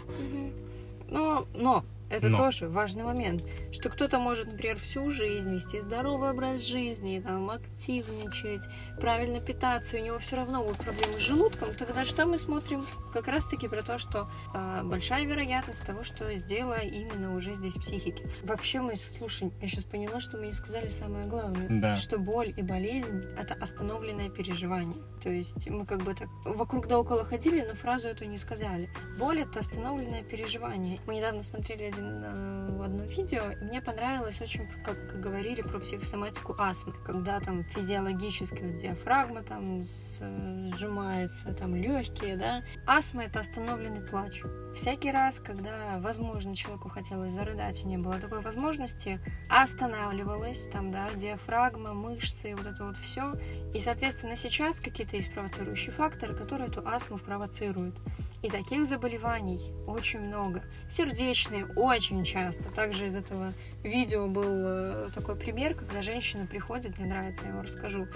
Но, 1.09 1.46
но 1.55 1.85
Это 2.09 2.29
Но. 2.29 2.37
тоже 2.38 2.69
важный 2.69 3.03
момент, 3.05 3.42
что 3.73 3.88
кто-то 3.90 4.19
может, 4.19 4.47
например, 4.47 4.79
всю 4.79 5.11
жизнь 5.11 5.53
вести 5.55 5.81
здоровый 5.81 6.31
образ 6.31 6.62
жизни, 6.62 7.21
там, 7.25 7.51
активничать, 7.51 8.69
правильно 9.01 9.40
питаться, 9.40 9.97
у 9.97 10.01
него 10.01 10.19
все 10.19 10.37
равно 10.37 10.62
будут 10.62 10.79
проблемы 10.79 11.14
с 11.19 11.23
желудком, 11.23 11.75
тогда 11.75 12.05
что 12.05 12.27
мы 12.27 12.38
смотрим? 12.38 12.87
Как 13.12 13.29
раз-таки 13.29 13.66
про 13.69 13.83
то, 13.83 13.99
что 13.99 14.29
э, 14.55 14.83
большая 14.85 15.25
вероятность 15.25 15.83
того, 15.83 16.03
что 16.03 16.33
дело 16.37 16.79
именно 16.79 17.35
уже 17.35 17.55
здесь 17.55 17.75
психики. 17.75 18.29
Вообще 18.42 18.81
мы, 18.81 18.97
слушай, 18.97 19.51
я 19.61 19.69
сейчас 19.69 19.85
поняла, 19.85 20.21
что 20.21 20.37
мы 20.37 20.47
не 20.47 20.53
сказали 20.53 20.88
самое 20.90 21.27
главное, 21.27 21.66
Да. 21.69 21.97
что 21.97 22.19
боль 22.19 22.53
и 22.57 22.62
болезнь— 22.62 23.25
это 23.38 23.55
остановленное 23.55 24.29
переживание. 24.31 24.97
То 25.23 25.31
есть 25.31 25.69
мы 25.69 25.85
как 25.87 26.03
бы 26.05 26.14
так 26.14 26.29
вокруг 26.45 26.87
да 26.87 26.99
около 26.99 27.25
ходили, 27.25 27.62
но 27.66 27.75
фразу 27.75 28.09
эту 28.09 28.25
не 28.27 28.38
сказали. 28.38 28.88
Боль— 29.19 29.40
это 29.42 29.61
остановленное 29.61 30.23
переживание. 30.23 31.01
Мы 31.07 31.16
недавно 31.16 31.42
смотрели 31.42 31.90
один, 31.96 32.22
э, 32.22 32.85
одно 32.85 33.04
видео, 33.04 33.50
и 33.50 33.64
мне 33.64 33.80
понравилось 33.80 34.40
очень, 34.40 34.68
как 34.85 35.20
говорили 35.20 35.62
про 35.62 35.78
психосоматику 35.78 36.54
астмы, 36.59 36.94
когда 37.04 37.40
там 37.40 37.64
физиологически 37.64 38.62
вот 38.62 38.76
диафрагма 38.76 39.42
там 39.42 39.82
сжимается, 39.82 41.52
там 41.52 41.74
легкие, 41.74 42.37
да. 42.37 42.62
Астма— 42.87 43.24
это 43.24 43.40
остановленный 43.40 44.06
плач. 44.06 44.42
Всякий 44.74 45.11
раз, 45.11 45.40
когда, 45.40 45.98
возможно, 45.98 46.54
человеку 46.54 46.88
хотелось 46.88 47.32
зарыдать, 47.32 47.82
и 47.82 47.87
не 47.87 47.98
было 47.98 48.18
такой 48.18 48.40
возможности, 48.40 49.20
останавливалась 49.48 50.68
там, 50.72 50.90
да, 50.90 51.11
диафрагма, 51.14 51.94
мышцы, 51.94 52.54
вот 52.54 52.66
это 52.66 52.85
вот 52.85 52.98
все. 52.98 53.32
И, 53.74 53.80
соответственно, 53.80 54.37
сейчас 54.37 54.80
какие-то 54.80 55.16
есть 55.16 55.32
провоцирующие 55.32 55.92
факторы, 55.92 56.37
которые 56.37 56.68
эту 56.68 56.87
астму 56.87 57.18
провоцируют. 57.18 57.96
И 58.42 58.50
таких 58.50 58.87
заболеваний 58.87 59.72
очень 59.87 60.20
много. 60.20 60.62
Сердечные 60.88 61.66
очень 61.87 62.25
часто. 62.25 62.64
Также 62.70 63.07
из 63.07 63.16
этого 63.16 63.55
видео 63.83 64.27
был 64.27 64.44
э, 64.44 65.09
такой 65.14 65.37
пример, 65.37 65.75
когда 65.75 66.03
женщина 66.03 66.46
приходит, 66.46 66.99
мне 66.99 67.07
нравится, 67.07 67.44
я 67.44 67.51
его 67.51 67.62
расскажу, 67.62 68.07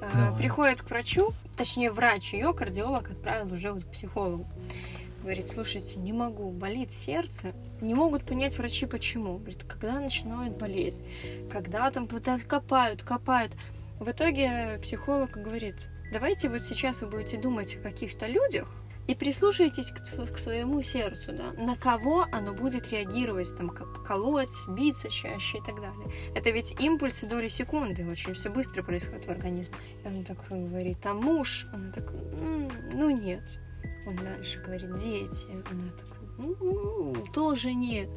э, 0.00 0.10
Давай. 0.12 0.38
приходит 0.38 0.82
к 0.82 0.90
врачу, 0.90 1.32
точнее 1.56 1.90
врач 1.90 2.32
ее, 2.32 2.54
кардиолог 2.54 3.10
отправил 3.10 3.52
уже 3.52 3.72
вот 3.72 3.84
к 3.84 3.90
психологу. 3.90 4.46
Говорит, 5.22 5.50
слушайте, 5.50 5.98
не 5.98 6.14
могу, 6.14 6.50
болит 6.50 6.94
сердце. 6.94 7.52
Не 7.82 7.94
могут 7.94 8.24
понять 8.24 8.56
врачи, 8.56 8.86
почему. 8.86 9.36
Говорит, 9.36 9.64
когда 9.64 10.00
начинает 10.00 10.56
болеть, 10.56 11.02
когда 11.50 11.90
там 11.90 12.06
пытают- 12.06 12.44
копают, 12.44 13.02
копают. 13.02 13.52
В 13.98 14.10
итоге 14.10 14.78
психолог 14.82 15.32
говорит, 15.32 15.88
давайте 16.10 16.48
вот 16.48 16.62
сейчас 16.62 17.02
вы 17.02 17.08
будете 17.08 17.36
думать 17.36 17.74
о 17.74 17.78
каких-то 17.80 18.26
людях, 18.26 18.79
и 19.10 19.14
прислушайтесь 19.16 19.90
к, 19.90 20.32
к 20.32 20.38
своему 20.38 20.82
сердцу, 20.82 21.32
да, 21.32 21.52
на 21.60 21.74
кого 21.74 22.26
оно 22.30 22.54
будет 22.54 22.92
реагировать, 22.92 23.56
там, 23.56 23.68
колоть, 23.70 24.54
биться 24.68 25.08
чаще 25.08 25.58
и 25.58 25.60
так 25.62 25.80
далее. 25.80 26.08
Это 26.36 26.50
ведь 26.50 26.80
импульсы 26.80 27.26
доли 27.26 27.48
секунды, 27.48 28.08
очень 28.08 28.34
все 28.34 28.50
быстро 28.50 28.84
происходит 28.84 29.26
в 29.26 29.30
организме. 29.30 29.74
И 30.04 30.06
он 30.06 30.22
такой 30.22 30.60
говорит, 30.60 31.00
там 31.00 31.16
муж, 31.16 31.66
она 31.72 31.90
так, 31.90 32.08
«М, 32.12 32.70
ну 32.92 33.10
нет. 33.10 33.58
Он 34.06 34.14
дальше 34.14 34.62
говорит, 34.64 34.94
дети, 34.94 35.46
она 35.50 35.90
такая, 35.90 36.20
«М, 36.38 37.24
тоже 37.34 37.74
нет. 37.74 38.10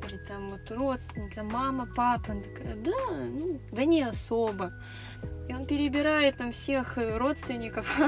Говорит, 0.00 0.26
там 0.26 0.50
вот 0.50 0.68
родственники, 0.72 1.36
там 1.36 1.46
мама, 1.46 1.86
папа, 1.86 2.32
она 2.32 2.42
такая, 2.42 2.74
да, 2.74 3.20
ну, 3.20 3.60
да 3.70 3.84
не 3.84 4.02
особо. 4.02 4.72
И 5.50 5.52
он 5.52 5.66
перебирает 5.66 6.36
там 6.36 6.52
всех 6.52 6.96
э, 6.96 7.16
родственников, 7.16 7.98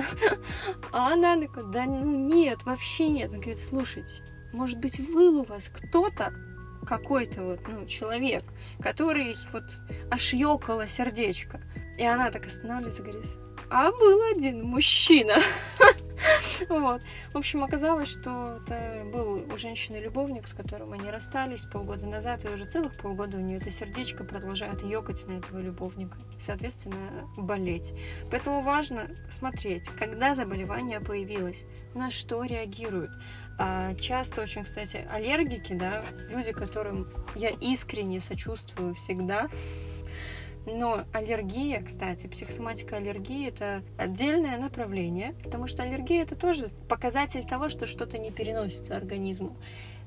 а 0.93 1.13
она 1.13 1.37
такая, 1.41 1.65
да 1.65 1.87
ну 1.87 2.29
нет, 2.29 2.63
вообще 2.63 3.09
нет. 3.09 3.33
Он 3.33 3.41
говорит, 3.41 3.59
слушайте, 3.59 4.23
может 4.53 4.79
быть, 4.79 5.05
был 5.13 5.41
у 5.41 5.45
вас 5.45 5.69
кто-то, 5.69 6.33
какой-то 6.87 7.43
вот, 7.43 7.67
ну, 7.67 7.85
человек, 7.87 8.45
который 8.81 9.35
вот 9.53 9.65
аж 10.09 10.35
ёкало 10.35 10.87
сердечко. 10.87 11.61
И 11.99 12.05
она 12.05 12.31
так 12.31 12.47
останавливается 12.47 13.03
и 13.03 13.07
говорит, 13.07 13.27
а 13.69 13.91
был 13.91 14.23
один 14.37 14.63
мужчина. 14.63 15.35
Вот. 16.69 17.03
В 17.33 17.39
общем, 17.39 17.65
оказалось, 17.65 18.09
что 18.09 18.61
это 18.63 19.05
был 19.13 19.45
у 19.53 19.57
женщины 19.57 19.97
любовник, 19.97 20.47
с 20.47 20.53
которым 20.53 20.93
они 20.93 21.11
расстались 21.11 21.65
полгода 21.65 22.07
назад, 22.07 22.45
и 22.45 22.49
уже 22.49 22.65
целых 22.65 22.97
полгода 22.97 23.37
у 23.37 23.41
нее 23.41 23.59
это 23.59 23.71
сердечко 23.71 24.25
продолжает 24.25 24.83
ёкать 24.83 25.27
на 25.27 25.39
этого 25.39 25.59
любовника. 25.59 26.19
Соответственно, 26.39 27.29
болеть. 27.37 27.95
Поэтому 28.31 28.63
важно 28.63 29.09
смотреть, 29.29 29.89
когда 29.89 30.35
заболевание 30.35 31.01
появилось, 31.01 31.65
на 31.95 32.11
что 32.11 32.45
реагируют. 32.45 33.13
А, 33.59 33.95
часто 33.95 34.43
очень, 34.43 34.65
кстати, 34.65 35.07
аллергики, 35.11 35.75
да, 35.75 36.05
люди, 36.31 36.53
которым 36.53 37.09
я 37.35 37.51
искренне 37.51 38.21
сочувствую 38.21 38.95
всегда, 38.95 39.49
но 40.67 41.05
аллергия, 41.13 41.83
кстати, 41.83 42.27
психосоматика 42.27 42.97
аллергии 42.97 43.49
это 43.49 43.83
отдельное 43.99 44.57
направление, 44.59 45.35
потому 45.43 45.67
что 45.67 45.83
аллергия 45.83 46.23
это 46.23 46.37
тоже 46.37 46.69
показатель 46.89 47.45
того, 47.45 47.69
что 47.69 47.87
что-то 47.87 48.19
не 48.19 48.31
переносится 48.31 48.97
организму. 48.97 49.57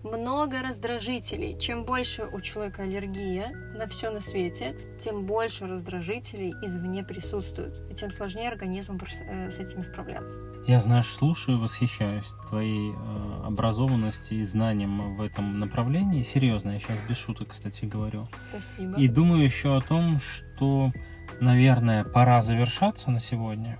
Много 0.05 0.61
раздражителей. 0.61 1.57
Чем 1.57 1.83
больше 1.83 2.27
у 2.31 2.39
человека 2.39 2.83
аллергия 2.83 3.51
на 3.75 3.87
все 3.87 4.11
на 4.11 4.21
свете, 4.21 4.75
тем 4.99 5.25
больше 5.25 5.65
раздражителей 5.65 6.53
извне 6.61 7.03
присутствует. 7.03 7.81
И 7.89 7.95
тем 7.95 8.11
сложнее 8.11 8.49
организму 8.49 8.99
э, 8.99 9.49
с 9.49 9.57
этим 9.57 9.81
справляться. 9.81 10.43
Я, 10.67 10.79
знаешь, 10.79 11.07
слушаю, 11.07 11.57
восхищаюсь 11.57 12.35
твоей 12.49 12.91
э, 12.91 13.45
образованности 13.45 14.35
и 14.35 14.43
знанием 14.43 15.15
в 15.15 15.21
этом 15.23 15.59
направлении. 15.59 16.21
Серьезно, 16.21 16.71
я 16.71 16.79
сейчас 16.79 16.99
без 17.09 17.17
шуток, 17.17 17.47
кстати, 17.49 17.85
говорю. 17.85 18.27
Спасибо. 18.51 18.99
И 18.99 19.07
думаю 19.07 19.43
еще 19.43 19.75
о 19.75 19.81
том, 19.81 20.19
что, 20.19 20.91
наверное, 21.39 22.03
пора 22.03 22.41
завершаться 22.41 23.09
на 23.09 23.19
сегодня. 23.19 23.79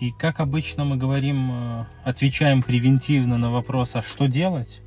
И 0.00 0.10
как 0.10 0.40
обычно 0.40 0.84
мы 0.84 0.96
говорим, 0.96 1.52
э, 1.52 1.86
отвечаем 2.02 2.64
превентивно 2.64 3.38
на 3.38 3.52
вопрос, 3.52 3.94
а 3.94 4.02
что 4.02 4.26
делать, 4.26 4.82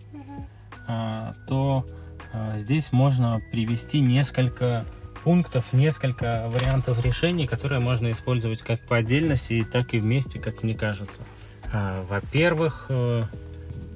то 1.47 1.85
а, 2.31 2.57
здесь 2.57 2.91
можно 2.91 3.41
привести 3.51 4.01
несколько 4.01 4.85
пунктов, 5.23 5.73
несколько 5.73 6.47
вариантов 6.49 7.03
решений, 7.03 7.47
которые 7.47 7.79
можно 7.79 8.11
использовать 8.11 8.61
как 8.61 8.79
по 8.81 8.97
отдельности, 8.97 9.65
так 9.69 9.93
и 9.93 9.99
вместе, 9.99 10.39
как 10.39 10.63
мне 10.63 10.75
кажется. 10.75 11.23
А, 11.71 12.03
Во-первых, 12.09 12.85
э, 12.89 13.23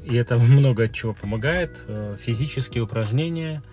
и 0.03 0.15
это 0.15 0.37
много 0.37 0.85
от 0.85 0.93
чего 0.93 1.13
помогает, 1.13 1.83
э, 1.87 2.15
физические 2.19 2.83
упражнения, 2.83 3.63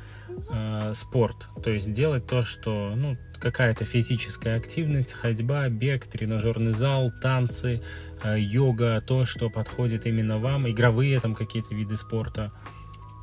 э, 0.48 0.92
спорт. 0.94 1.48
То 1.62 1.70
есть 1.70 1.92
делать 1.92 2.26
то, 2.26 2.44
что, 2.44 2.92
ну, 2.94 3.16
какая-то 3.40 3.84
физическая 3.84 4.56
активность, 4.58 5.12
ходьба, 5.12 5.68
бег, 5.68 6.06
тренажерный 6.06 6.74
зал, 6.74 7.10
танцы, 7.22 7.82
йога, 8.22 9.00
то, 9.00 9.24
что 9.24 9.48
подходит 9.48 10.04
именно 10.04 10.38
вам, 10.38 10.68
игровые 10.68 11.18
там 11.20 11.34
какие-то 11.34 11.74
виды 11.74 11.96
спорта. 11.96 12.52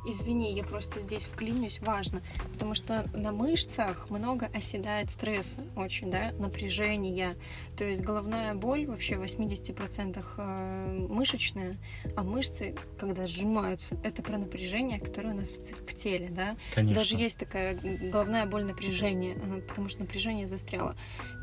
Извини, 0.06 0.52
я 0.54 0.64
просто 0.64 1.00
здесь 1.00 1.24
вклинюсь, 1.24 1.80
важно, 1.80 2.22
потому 2.52 2.74
что 2.74 3.08
на 3.12 3.32
мышцах 3.32 4.10
много 4.10 4.46
оседает 4.54 5.10
стресса, 5.10 5.62
очень, 5.76 6.10
да, 6.10 6.32
напряжения. 6.38 7.36
То 7.76 7.84
есть 7.84 8.02
головная 8.02 8.54
боль 8.54 8.86
вообще 8.86 9.16
в 9.18 9.22
80% 9.22 10.24
э, 10.38 11.06
мышечная, 11.08 11.76
а 12.16 12.22
мышцы, 12.22 12.74
когда 12.98 13.26
сжимаются, 13.26 13.98
это 14.04 14.22
про 14.22 14.38
напряжение, 14.38 15.00
которое 15.00 15.34
у 15.34 15.36
нас 15.36 15.50
в, 15.50 15.94
теле, 15.94 16.28
да. 16.30 16.56
Конечно. 16.74 16.94
Даже 17.00 17.16
есть 17.16 17.38
такая 17.38 17.74
головная 17.74 18.46
боль 18.46 18.64
напряжения, 18.64 19.34
она- 19.42 19.60
потому 19.60 19.88
что 19.88 20.00
напряжение 20.00 20.46
застряло. 20.46 20.96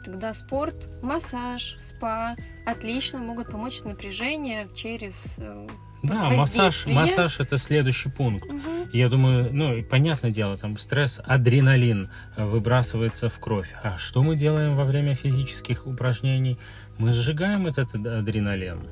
Тогда 0.05 0.33
спорт, 0.33 0.89
массаж, 1.03 1.75
спа 1.79 2.35
отлично 2.65 3.19
могут 3.19 3.49
помочь 3.51 3.81
напряжение 3.81 4.69
через 4.73 5.35
э, 5.39 5.67
Да, 6.07 6.29
массаж, 6.29 6.87
массаж 6.87 7.39
это 7.39 7.57
следующий 7.57 8.09
пункт. 8.09 8.49
мгм. 8.51 8.61
Я 8.93 9.09
думаю, 9.09 9.49
ну, 9.51 9.75
и 9.75 9.83
понятное 9.83 10.31
дело, 10.31 10.57
там 10.57 10.77
стресс, 10.77 11.19
адреналин 11.25 12.09
э, 12.37 12.45
выбрасывается 12.45 13.29
в 13.29 13.39
кровь. 13.39 13.73
А 13.83 13.97
что 13.97 14.23
мы 14.23 14.35
делаем 14.35 14.75
во 14.75 14.85
время 14.85 15.15
физических 15.15 15.85
упражнений? 15.87 16.57
Мы 16.97 17.11
сжигаем 17.11 17.67
этот 17.67 17.93
ад- 17.95 18.07
адреналин, 18.07 18.87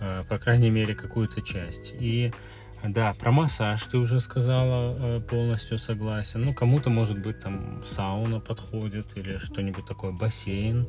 э, 0.00 0.24
по 0.28 0.38
крайней 0.38 0.70
мере, 0.70 0.94
какую-то 0.94 1.42
часть. 1.42 1.94
И 2.00 2.32
да, 2.82 3.12
про 3.14 3.30
массаж 3.30 3.82
ты 3.84 3.98
уже 3.98 4.20
сказала, 4.20 4.96
э, 4.98 5.20
полностью 5.20 5.78
согласен. 5.78 6.42
Ну, 6.44 6.52
кому-то, 6.54 6.90
может 6.90 7.18
быть, 7.18 7.38
там 7.40 7.82
сауна 7.84 8.40
подходит 8.40 9.16
или 9.16 9.36
что-нибудь 9.38 9.84
такое, 9.86 10.12
бассейн. 10.12 10.88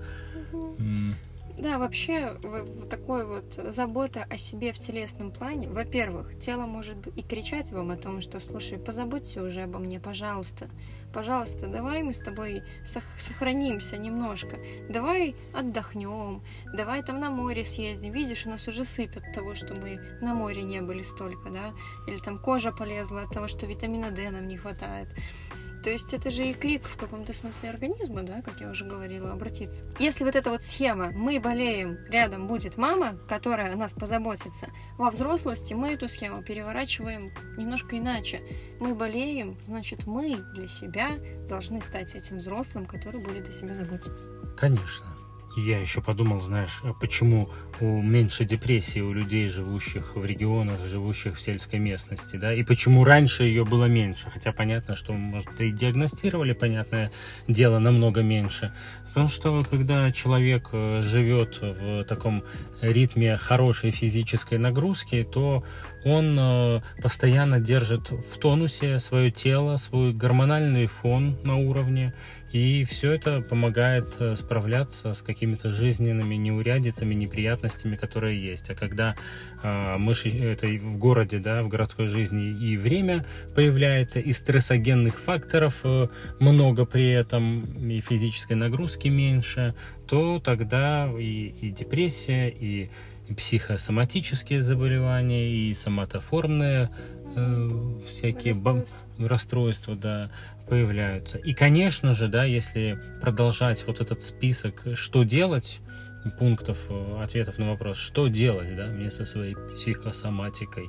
Мгм. 0.54 1.16
Да, 1.58 1.78
вообще 1.78 2.38
вот 2.42 2.90
такой 2.90 3.26
вот 3.26 3.54
забота 3.54 4.26
о 4.30 4.38
себе 4.38 4.72
в 4.72 4.80
телесном 4.80 5.32
плане. 5.32 5.68
Во-первых, 5.70 6.38
тело 6.40 6.66
может 6.66 7.08
и 7.08 7.22
кричать 7.22 7.72
вам 7.72 7.92
о 7.92 7.98
том, 7.98 8.22
что, 8.22 8.40
слушай, 8.40 8.78
позаботься 8.78 9.44
уже 9.44 9.62
обо 9.62 9.80
мне, 9.80 10.00
пожалуйста. 10.00 10.70
Пожалуйста, 11.14 11.68
давай 11.68 12.04
мы 12.04 12.14
с 12.14 12.20
тобой 12.20 12.64
сох- 12.86 13.20
сохранимся 13.20 13.98
немножко. 13.98 14.58
Давай 14.90 15.36
отдохнем. 15.54 16.42
Давай 16.74 17.04
там 17.04 17.20
на 17.20 17.30
море 17.30 17.64
съездим. 17.64 18.14
Видишь, 18.14 18.46
у 18.46 18.50
нас 18.50 18.68
уже 18.68 18.86
сыпят 18.86 19.24
того, 19.34 19.54
что 19.54 19.76
мы 19.76 20.00
на 20.22 20.34
море 20.34 20.64
не 20.64 20.82
были 20.82 21.02
столько, 21.02 21.50
да? 21.50 21.74
Или 22.08 22.18
там 22.18 22.40
кожа 22.40 22.72
полезла 22.72 23.22
от 23.24 23.32
того, 23.32 23.48
что 23.48 23.66
витамина 23.66 24.12
D 24.12 24.30
нам 24.32 24.48
не 24.48 24.58
хватает. 24.58 25.10
То 25.84 25.90
есть 25.90 26.14
это 26.14 26.30
же 26.30 26.44
и 26.44 26.54
крик 26.54 26.84
в 26.86 26.98
каком-то 26.98 27.34
смысле 27.34 27.70
организма, 27.70 28.24
да, 28.24 28.42
как 28.42 28.62
я 28.62 28.70
уже 28.70 28.86
говорила, 28.86 29.32
обратиться. 29.32 29.86
Если 29.98 30.24
вот 30.24 30.36
эта 30.36 30.50
вот 30.50 30.62
схема, 30.62 31.12
мы 31.12 31.40
болеем, 31.40 31.98
рядом 32.10 32.48
будет 32.48 32.78
мама, 32.78 33.18
которая 33.28 33.74
о 33.74 33.76
нас 33.76 33.94
позаботится, 33.94 34.70
во 34.98 35.10
взрослости 35.10 35.74
мы 35.74 35.94
эту 35.94 36.08
схему 36.08 36.44
переворачиваем 36.44 37.32
немножко 37.58 37.98
иначе. 37.98 38.42
Мы 38.80 38.94
болеем, 38.94 39.58
значит, 39.66 40.06
мы 40.06 40.38
для 40.54 40.68
себя 40.68 41.18
должны 41.50 41.82
стать 41.82 42.16
этим 42.16 42.38
взрослым, 42.38 42.86
который 42.86 43.22
будет 43.22 43.48
о 43.48 43.52
себе 43.52 43.74
заботиться. 43.74 44.28
Конечно. 44.58 45.21
Я 45.58 45.80
еще 45.80 46.02
подумал, 46.02 46.40
знаешь, 46.40 46.80
а 46.84 46.94
почему 46.94 47.50
меньше 47.82 48.46
депрессии 48.46 49.00
у 49.00 49.12
людей, 49.12 49.50
живущих 49.50 50.16
в 50.16 50.26
регионах, 50.26 50.86
живущих 50.86 51.36
в 51.36 51.42
сельской 51.42 51.80
местности, 51.80 52.38
да, 52.38 52.54
и 52.54 52.64
почему 52.64 53.04
раньше 53.04 53.44
ее 53.44 53.66
было 53.66 53.86
меньше, 53.86 54.30
хотя 54.30 54.54
понятно, 54.54 54.96
что, 54.96 55.14
может, 55.14 55.60
и 55.60 55.72
диагностировали, 55.72 56.54
понятное 56.54 57.12
дело, 57.48 57.80
намного 57.80 58.22
меньше. 58.22 58.72
Потому 59.10 59.28
что, 59.28 59.62
когда 59.70 60.10
человек 60.14 60.70
э, 60.72 61.04
живет 61.04 61.60
в 61.62 62.06
таком 62.06 62.46
ритме 62.82 63.36
хорошей 63.36 63.92
физической 63.92 64.58
нагрузки, 64.58 65.28
то 65.30 65.66
он 66.06 66.38
э, 66.40 66.82
постоянно 67.02 67.60
держит 67.60 68.10
в 68.10 68.40
тонусе 68.40 69.02
свое 69.02 69.30
тело, 69.30 69.76
свой 69.76 70.14
гормональный 70.14 70.86
фон 70.86 71.38
на 71.44 71.58
уровне, 71.58 72.14
и 72.52 72.84
все 72.84 73.14
это 73.14 73.42
помогает 73.42 74.08
э, 74.20 74.36
справляться 74.36 75.14
с 75.14 75.22
какими-то 75.22 75.70
жизненными 75.70 76.36
неурядицами, 76.36 77.14
неприятностями, 77.14 77.96
которые 77.96 78.44
есть. 78.44 78.70
А 78.70 78.76
когда 78.76 79.16
э, 79.64 79.98
мы 79.98 80.12
это 80.12 80.68
в 80.68 80.98
городе, 80.98 81.40
да, 81.40 81.64
в 81.64 81.70
городской 81.70 82.08
жизни 82.08 82.50
и 82.50 82.76
время 82.76 83.26
появляется, 83.56 84.20
и 84.20 84.34
стрессогенных 84.34 85.20
факторов 85.20 85.82
э, 85.84 86.08
много 86.40 86.86
при 86.86 87.10
этом, 87.10 87.90
и 87.90 88.02
физической 88.02 88.54
нагрузки 88.54 89.08
меньше, 89.08 89.74
то 90.08 90.40
тогда 90.40 91.10
и, 91.18 91.54
и 91.62 91.70
депрессия, 91.70 92.50
и, 92.50 92.90
и 93.30 93.34
психосоматические 93.34 94.62
заболевания, 94.62 95.50
и 95.50 95.74
соматоформные 95.74 96.90
э, 97.36 97.70
всякие 98.10 98.54
расстройства. 98.54 99.08
расстройства, 99.20 99.96
да, 99.96 100.32
появляются. 100.72 101.38
И, 101.38 101.54
конечно 101.54 102.14
же, 102.14 102.30
да, 102.30 102.46
если 102.46 102.98
продолжать 103.20 103.86
вот 103.86 104.00
этот 104.00 104.22
список, 104.22 104.82
что 104.94 105.24
делать, 105.24 105.82
пунктов, 106.40 106.78
э, 106.88 107.22
ответов 107.22 107.58
на 107.58 107.72
вопрос, 107.72 107.98
что 107.98 108.30
делать, 108.30 108.74
да, 108.78 108.86
мне 108.88 109.12
со 109.12 109.26
своей 109.26 109.58
психосоматикой, 109.74 110.88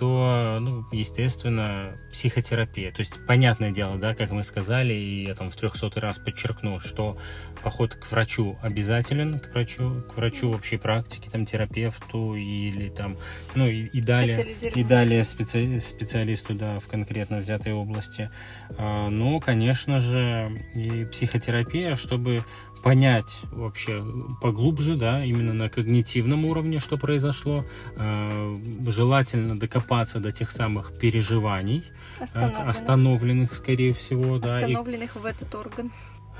то, 0.00 0.56
ну, 0.62 0.86
естественно, 0.92 1.92
психотерапия. 2.10 2.90
То 2.90 3.00
есть, 3.00 3.20
понятное 3.26 3.70
дело, 3.70 3.98
да, 3.98 4.14
как 4.14 4.30
мы 4.30 4.42
сказали, 4.44 4.94
и 4.94 5.26
я 5.26 5.34
там 5.34 5.50
в 5.50 5.56
трехсотый 5.56 6.00
раз 6.00 6.18
подчеркну, 6.18 6.80
что 6.80 7.18
поход 7.62 7.96
к 7.96 8.10
врачу 8.10 8.58
обязателен, 8.62 9.38
к 9.38 9.52
врачу, 9.52 10.02
к 10.08 10.16
врачу 10.16 10.54
общей 10.54 10.78
практики, 10.78 11.28
там, 11.30 11.44
терапевту 11.44 12.34
или 12.34 12.88
там, 12.88 13.18
ну, 13.54 13.66
и, 13.66 13.88
и 13.88 14.00
далее, 14.00 14.56
и 14.74 14.82
далее 14.82 15.22
специ, 15.22 15.78
специалисту, 15.80 16.54
да, 16.54 16.78
в 16.78 16.88
конкретно 16.88 17.36
взятой 17.36 17.74
области. 17.74 18.30
А, 18.78 19.10
ну, 19.10 19.38
конечно 19.38 19.98
же, 19.98 20.66
и 20.74 21.04
психотерапия, 21.04 21.94
чтобы 21.94 22.42
понять 22.82 23.40
вообще 23.52 24.04
поглубже, 24.40 24.96
да, 24.96 25.24
именно 25.24 25.52
на 25.52 25.68
когнитивном 25.68 26.44
уровне, 26.44 26.78
что 26.78 26.96
произошло. 26.96 27.64
Э, 27.96 28.58
желательно 28.86 29.58
докопаться 29.58 30.18
до 30.20 30.30
тех 30.30 30.50
самых 30.50 30.98
переживаний, 30.98 31.84
э, 32.18 32.24
остановленных, 32.24 32.68
остановленных 32.68 33.54
скорее 33.54 33.92
всего, 33.92 34.38
да. 34.38 34.56
Остановленных 34.56 35.16
и, 35.16 35.18
в 35.18 35.24
этот 35.24 35.54
орган. 35.54 35.90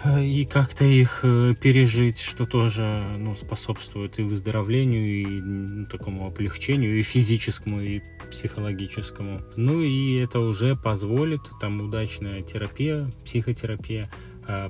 Э, 0.03 0.25
и 0.25 0.45
как-то 0.47 0.85
их 0.85 1.21
пережить, 1.61 2.21
что 2.21 2.47
тоже 2.47 2.85
ну, 3.19 3.35
способствует 3.35 4.19
и 4.19 4.23
выздоровлению, 4.23 5.07
и 5.07 5.27
ну, 5.27 5.87
такому 5.87 6.27
облегчению, 6.27 6.99
и 6.99 7.03
физическому, 7.03 7.81
и 7.83 8.01
психологическому. 8.31 9.43
Ну 9.57 9.81
и 9.83 10.15
это 10.17 10.41
уже 10.41 10.75
позволит, 10.75 11.43
там 11.61 11.81
удачная 11.81 12.43
терапия, 12.43 13.11
психотерапия, 13.25 14.11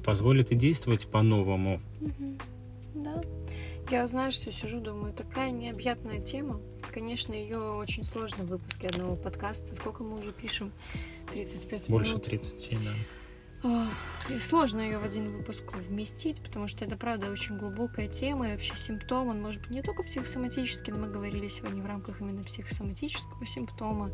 позволит 0.05 0.51
и 0.51 0.55
действовать 0.55 1.09
по-новому. 1.09 1.81
Да. 2.95 3.23
Я, 3.91 4.07
знаешь, 4.07 4.35
все 4.35 4.53
сижу, 4.53 4.81
думаю, 4.81 5.13
такая 5.13 5.51
необъятная 5.51 6.21
тема. 6.21 6.61
Конечно, 6.93 7.33
ее 7.33 7.59
очень 7.59 8.05
сложно 8.05 8.45
в 8.45 8.49
выпуске 8.49 8.89
одного 8.89 9.17
подкаста. 9.17 9.75
Сколько 9.75 10.05
мы 10.05 10.19
уже 10.19 10.33
пишем? 10.33 10.73
35 11.33 11.91
Больше 11.91 12.13
минут. 12.13 12.29
Больше 12.29 12.41
30, 12.41 12.79
да. 12.85 13.87
И 14.31 14.39
сложно 14.39 14.81
ее 14.81 14.99
в 14.99 15.05
один 15.05 15.37
выпуск 15.37 15.65
вместить, 15.75 16.41
потому 16.41 16.67
что 16.67 16.85
это, 16.85 16.97
правда, 16.97 17.31
очень 17.31 17.59
глубокая 17.59 18.09
тема, 18.09 18.49
и 18.49 18.53
вообще 18.53 18.75
симптом, 18.75 19.29
он 19.29 19.43
может 19.43 19.61
быть 19.61 19.71
не 19.71 19.83
только 19.83 20.03
психосоматический, 20.03 20.93
но 20.93 20.99
мы 20.99 21.09
говорили 21.09 21.47
сегодня 21.49 21.83
в 21.83 21.87
рамках 21.87 22.21
именно 22.21 22.43
психосоматического 22.43 23.45
симптома. 23.45 24.13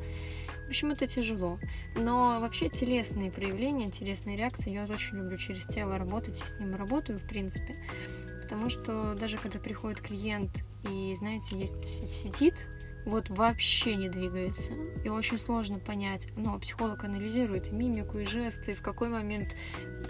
В 0.66 0.68
общем, 0.68 0.90
это 0.90 1.06
тяжело. 1.06 1.60
Но 1.94 2.40
вообще 2.40 2.68
телесные 2.68 3.30
проявления, 3.30 3.88
телесные 3.88 4.36
реакции, 4.36 4.72
я 4.72 4.82
очень 4.82 5.16
люблю 5.16 5.38
через 5.38 5.64
тело 5.66 5.96
работать, 5.96 6.42
и 6.42 6.46
с 6.46 6.58
ним 6.58 6.74
работаю, 6.74 7.20
в 7.20 7.26
принципе. 7.28 7.76
Потому 8.42 8.68
что 8.68 9.14
даже 9.14 9.38
когда 9.38 9.60
приходит 9.60 10.00
клиент 10.00 10.64
и, 10.82 11.14
знаете, 11.16 11.56
есть 11.56 11.86
сидит 11.86 12.66
вот 13.06 13.30
вообще 13.30 13.94
не 13.94 14.08
двигается. 14.08 14.72
И 15.04 15.08
очень 15.08 15.38
сложно 15.38 15.78
понять, 15.78 16.28
ну, 16.36 16.54
а 16.54 16.58
психолог 16.58 17.04
анализирует 17.04 17.72
мимику, 17.72 18.18
и 18.18 18.26
жесты, 18.26 18.74
в 18.74 18.82
какой 18.82 19.08
момент 19.08 19.56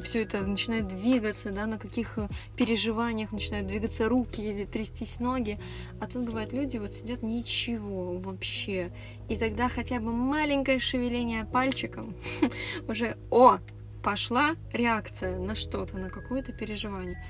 все 0.02 0.22
это 0.22 0.40
начинает 0.40 0.88
двигаться, 0.88 1.52
да, 1.52 1.66
на 1.66 1.78
каких 1.78 2.18
э, 2.18 2.28
переживаниях 2.56 3.32
начинают 3.32 3.66
двигаться 3.66 4.08
руки 4.08 4.40
или 4.40 4.64
трястись 4.64 5.20
ноги. 5.20 5.60
А 6.00 6.06
тут 6.06 6.24
бывает 6.24 6.52
люди 6.52 6.78
вот 6.78 6.90
сидят 6.90 7.22
ничего 7.22 8.18
вообще. 8.18 8.92
И 9.28 9.36
тогда 9.36 9.68
хотя 9.68 10.00
бы 10.00 10.12
маленькое 10.12 10.80
шевеление 10.80 11.44
пальчиком 11.44 12.16
уже, 12.88 13.18
о, 13.30 13.58
пошла 14.02 14.56
реакция 14.72 15.38
на 15.38 15.54
что-то, 15.54 15.98
на 15.98 16.08
какое-то 16.08 16.52
переживание. 16.52 17.22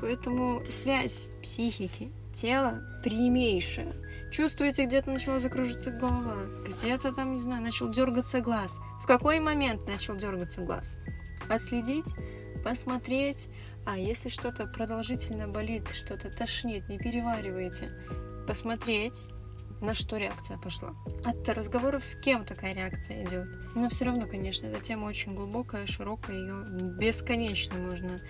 Поэтому 0.00 0.62
связь 0.68 1.30
психики, 1.42 2.12
тела 2.32 2.82
прямейшая. 3.02 3.96
Чувствуете, 4.30 4.86
где-то 4.86 5.10
начала 5.10 5.40
закружиться 5.40 5.90
голова, 5.90 6.36
где-то 6.66 7.12
там, 7.12 7.32
не 7.32 7.38
знаю, 7.38 7.62
начал 7.62 7.88
дергаться 7.88 8.40
глаз. 8.40 8.78
В 9.02 9.06
какой 9.06 9.40
момент 9.40 9.86
начал 9.88 10.16
дергаться 10.16 10.60
глаз? 10.60 10.94
Отследить, 11.48 12.14
посмотреть. 12.64 13.48
А 13.86 13.98
если 13.98 14.28
что-то 14.28 14.66
продолжительно 14.66 15.48
болит, 15.48 15.88
что-то 15.88 16.30
тошнит, 16.30 16.88
не 16.88 16.98
перевариваете, 16.98 17.90
посмотреть, 18.46 19.24
на 19.80 19.94
что 19.94 20.18
реакция 20.18 20.58
пошла. 20.58 20.94
От 21.24 21.48
разговоров 21.48 22.04
с 22.04 22.14
кем 22.14 22.44
такая 22.44 22.74
реакция 22.74 23.24
идет. 23.24 23.48
Но 23.74 23.88
все 23.88 24.04
равно, 24.04 24.26
конечно, 24.26 24.66
эта 24.66 24.80
тема 24.80 25.06
очень 25.06 25.34
глубокая, 25.34 25.86
широкая, 25.86 26.36
ее 26.36 26.64
бесконечно 26.98 27.76
можно 27.76 28.20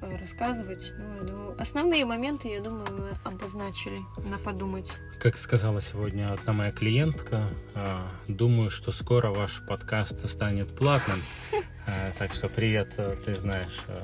рассказывать. 0.00 0.94
Ну, 1.22 1.54
основные 1.58 2.04
моменты, 2.04 2.48
я 2.48 2.60
думаю, 2.60 2.86
мы 2.92 3.10
обозначили 3.24 4.00
на 4.18 4.38
подумать. 4.38 4.92
Как 5.18 5.38
сказала 5.38 5.80
сегодня 5.80 6.32
одна 6.32 6.52
моя 6.52 6.72
клиентка, 6.72 7.48
а, 7.74 8.10
думаю, 8.28 8.70
что 8.70 8.92
скоро 8.92 9.30
ваш 9.30 9.64
подкаст 9.66 10.28
станет 10.28 10.76
платным. 10.76 11.18
А, 11.86 12.10
так 12.18 12.34
что 12.34 12.48
привет, 12.48 12.94
э, 12.98 13.16
ты 13.24 13.34
знаешь, 13.34 13.80
э, 13.88 14.02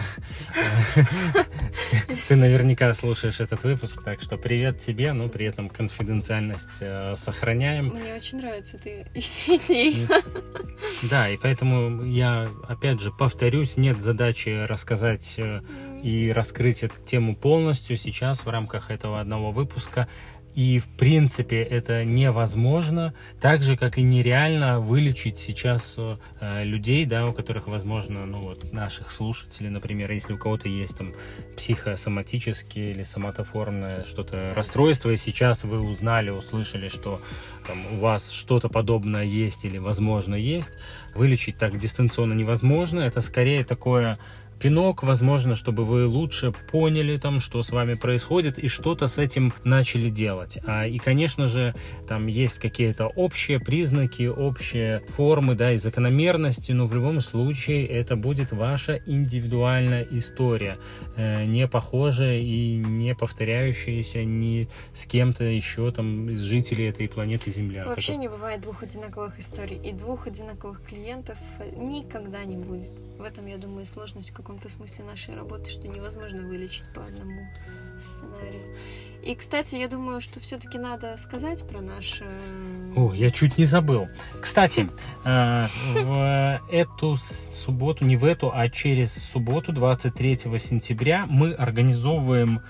Ты 2.28 2.36
наверняка 2.36 2.92
слушаешь 2.94 3.40
этот 3.40 3.64
выпуск, 3.64 4.02
так 4.04 4.20
что 4.20 4.36
привет 4.36 4.78
тебе, 4.78 5.12
но 5.12 5.28
при 5.28 5.46
этом 5.46 5.68
конфиденциальность 5.68 6.78
э, 6.80 7.14
сохраняем. 7.16 7.86
Мне 7.86 8.14
очень 8.14 8.38
нравится 8.38 8.76
эта 8.76 9.08
идея. 9.46 10.08
Да, 11.10 11.28
и 11.28 11.36
поэтому 11.36 12.04
я, 12.04 12.48
опять 12.68 13.00
же, 13.00 13.12
повторюсь, 13.12 13.76
нет 13.76 14.02
задачи 14.02 14.64
рассказать 14.66 15.34
э, 15.38 15.62
и 16.02 16.32
раскрыть 16.32 16.82
эту 16.82 17.00
тему 17.04 17.36
полностью 17.36 17.96
сейчас 17.96 18.44
в 18.44 18.48
рамках 18.48 18.90
этого 18.90 19.20
одного 19.20 19.52
выпуска. 19.52 20.08
И, 20.60 20.78
в 20.78 20.88
принципе, 20.88 21.62
это 21.62 22.04
невозможно, 22.04 23.14
так 23.40 23.62
же, 23.62 23.78
как 23.78 23.96
и 23.96 24.02
нереально 24.02 24.78
вылечить 24.78 25.38
сейчас 25.38 25.96
э, 25.96 26.64
людей, 26.64 27.06
да, 27.06 27.26
у 27.26 27.32
которых, 27.32 27.66
возможно, 27.66 28.26
ну 28.26 28.40
вот, 28.40 28.70
наших 28.70 29.10
слушателей, 29.10 29.70
например, 29.70 30.12
если 30.12 30.34
у 30.34 30.36
кого-то 30.36 30.68
есть 30.68 30.98
там 30.98 31.14
психосоматические 31.56 32.90
или 32.90 33.04
соматоформное 33.04 34.04
что-то 34.04 34.52
расстройство, 34.54 35.08
и 35.08 35.16
сейчас 35.16 35.64
вы 35.64 35.80
узнали, 35.80 36.28
услышали, 36.28 36.88
что 36.88 37.22
там, 37.66 37.78
у 37.94 38.00
вас 38.00 38.30
что-то 38.30 38.68
подобное 38.68 39.24
есть 39.24 39.64
или, 39.64 39.78
возможно, 39.78 40.34
есть, 40.34 40.72
вылечить 41.14 41.56
так 41.56 41.78
дистанционно 41.78 42.34
невозможно. 42.34 43.00
Это 43.00 43.22
скорее 43.22 43.64
такое 43.64 44.18
пинок, 44.60 45.02
возможно, 45.02 45.54
чтобы 45.54 45.84
вы 45.84 46.06
лучше 46.06 46.52
поняли 46.70 47.16
там, 47.16 47.40
что 47.40 47.62
с 47.62 47.70
вами 47.70 47.94
происходит 47.94 48.58
и 48.58 48.68
что-то 48.68 49.06
с 49.06 49.18
этим 49.18 49.54
начали 49.64 50.10
делать. 50.10 50.58
А, 50.66 50.86
и, 50.86 50.98
конечно 50.98 51.46
же, 51.46 51.74
там 52.06 52.26
есть 52.26 52.58
какие-то 52.58 53.06
общие 53.06 53.58
признаки, 53.58 54.26
общие 54.26 55.00
формы, 55.08 55.54
да, 55.54 55.72
и 55.72 55.76
закономерности, 55.78 56.72
но 56.72 56.86
в 56.86 56.94
любом 56.94 57.20
случае 57.20 57.86
это 57.86 58.16
будет 58.16 58.52
ваша 58.52 59.00
индивидуальная 59.06 60.06
история, 60.10 60.78
э, 61.16 61.44
не 61.46 61.66
похожая 61.66 62.38
и 62.38 62.76
не 62.76 63.14
повторяющаяся 63.14 64.24
ни 64.24 64.68
с 64.92 65.06
кем-то 65.06 65.44
еще 65.44 65.90
там 65.90 66.28
из 66.28 66.40
жителей 66.40 66.88
этой 66.90 67.08
планеты 67.08 67.50
Земля. 67.50 67.86
Вообще 67.86 68.16
не 68.16 68.28
бывает 68.28 68.60
двух 68.60 68.82
одинаковых 68.82 69.40
историй 69.40 69.78
и 69.78 69.92
двух 69.92 70.26
одинаковых 70.26 70.82
клиентов 70.82 71.38
никогда 71.76 72.44
не 72.44 72.56
будет. 72.56 72.92
В 73.18 73.22
этом, 73.22 73.46
я 73.46 73.56
думаю, 73.56 73.86
сложность 73.86 74.32
как 74.32 74.49
каком-то 74.50 74.68
смысле 74.68 75.04
нашей 75.04 75.36
работы, 75.36 75.70
что 75.70 75.86
невозможно 75.86 76.42
вылечить 76.42 76.92
по 76.92 77.04
одному 77.04 77.46
сценарию. 78.02 78.76
И, 79.22 79.36
кстати, 79.36 79.76
я 79.76 79.86
думаю, 79.86 80.20
что 80.20 80.40
все-таки 80.40 80.76
надо 80.76 81.16
сказать 81.18 81.64
про 81.68 81.80
наш... 81.80 82.20
Э, 82.20 82.94
О, 82.96 83.12
я 83.14 83.30
чуть 83.30 83.58
не 83.58 83.64
забыл. 83.64 84.08
Кстати, 84.40 84.88
э, 85.24 85.66
в 85.94 86.60
эту 86.68 87.16
субботу, 87.16 88.04
не 88.04 88.16
в 88.16 88.24
эту, 88.24 88.50
а 88.52 88.68
через 88.68 89.14
субботу, 89.14 89.72
23 89.72 90.36
сентября, 90.58 91.26
мы 91.28 91.52
организовываем 91.52 92.60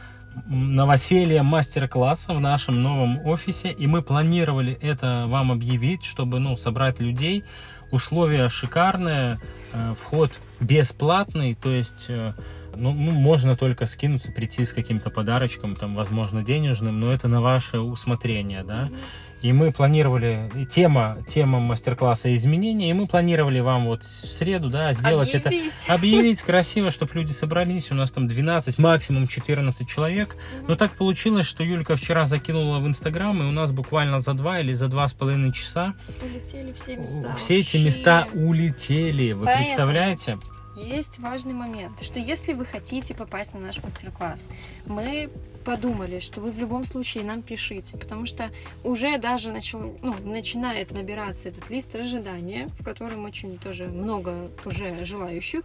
новоселье 0.47 1.43
мастер-класса 1.43 2.35
в 2.35 2.41
нашем 2.41 2.83
новом 2.83 3.25
офисе, 3.27 3.73
и 3.73 3.87
мы 3.87 4.03
планировали 4.03 4.75
это 4.83 5.25
вам 5.29 5.51
объявить, 5.51 6.05
чтобы 6.05 6.41
ну, 6.41 6.57
собрать 6.57 7.01
людей. 7.01 7.43
Условия 7.91 8.49
шикарные, 8.49 9.41
э, 9.73 9.95
вход 9.95 10.31
бесплатный, 10.61 11.55
то 11.55 11.71
есть 11.71 12.07
э, 12.09 12.35
ну, 12.77 12.93
ну, 12.93 13.13
можно 13.13 13.57
только 13.57 13.87
скинуться, 13.87 14.33
прийти 14.33 14.65
с 14.65 14.73
каким-то 14.73 15.11
подарочком, 15.11 15.77
там, 15.77 15.95
возможно, 15.95 16.43
денежным, 16.43 17.01
но 17.01 17.13
это 17.13 17.29
на 17.29 17.41
ваше 17.41 17.81
усмотрение, 17.81 18.63
да. 18.63 18.85
Mm-hmm. 18.85 18.97
И 19.43 19.53
мы 19.53 19.73
планировали, 19.73 20.51
и 20.55 20.67
тема, 20.67 21.19
тема 21.27 21.61
мастер-класса 21.61 22.35
изменения, 22.37 22.91
и 22.91 22.93
мы 22.93 23.07
планировали 23.07 23.61
вам 23.61 23.87
вот 23.87 24.05
в 24.05 24.05
среду, 24.05 24.69
да, 24.69 24.93
сделать 24.93 25.35
объявить. 25.35 25.73
это, 25.85 25.95
объявить 25.95 26.43
красиво, 26.51 26.91
чтобы 26.91 27.13
люди 27.15 27.33
собрались, 27.33 27.91
у 27.91 27.95
нас 27.95 28.13
там 28.13 28.29
12, 28.29 28.79
максимум 28.79 29.27
14 29.27 29.89
человек. 29.89 30.35
Mm-hmm. 30.35 30.65
Но 30.69 30.75
так 30.75 30.93
получилось, 30.93 31.47
что 31.47 31.63
Юлька 31.63 31.97
вчера 31.97 32.27
закинула 32.27 32.79
в 32.81 32.87
Инстаграм, 32.87 33.43
и 33.43 33.47
у 33.47 33.53
нас 33.53 33.73
буквально 33.73 34.21
за 34.21 34.35
два 34.35 34.61
или 34.61 34.75
за 34.75 34.89
два 34.89 35.09
с 35.09 35.15
половиной 35.15 35.53
часа 35.53 35.95
улетели 36.23 36.73
все 36.73 36.97
места. 36.97 37.35
Все 37.35 37.57
эти 37.57 37.79
места 37.79 38.29
улетели, 38.35 39.33
вы 39.33 39.47
Поэтому... 39.47 39.65
представляете? 39.65 40.39
есть 40.77 41.19
важный 41.19 41.55
момент, 41.55 42.03
что 42.03 42.19
если 42.19 42.53
вы 42.53 42.65
хотите 42.65 43.15
попасть 43.15 43.55
на 43.55 43.61
наш 43.61 43.83
мастер-класс, 43.83 44.49
мы 44.87 45.31
подумали, 45.65 46.21
что 46.21 46.41
вы 46.41 46.53
в 46.53 46.59
любом 46.59 46.85
случае 46.85 47.25
нам 47.25 47.43
пишите, 47.43 47.97
потому 47.97 48.27
что 48.27 48.51
уже 48.85 49.19
даже 49.19 49.53
начал, 49.53 49.97
ну, 50.03 50.15
начинает 50.25 50.91
набираться 50.91 51.49
этот 51.49 51.71
лист 51.71 51.95
ожидания, 51.95 52.69
в 52.79 52.85
котором 52.85 53.25
очень 53.25 53.59
тоже 53.59 53.87
много 53.87 54.51
уже 54.65 55.05
желающих, 55.05 55.63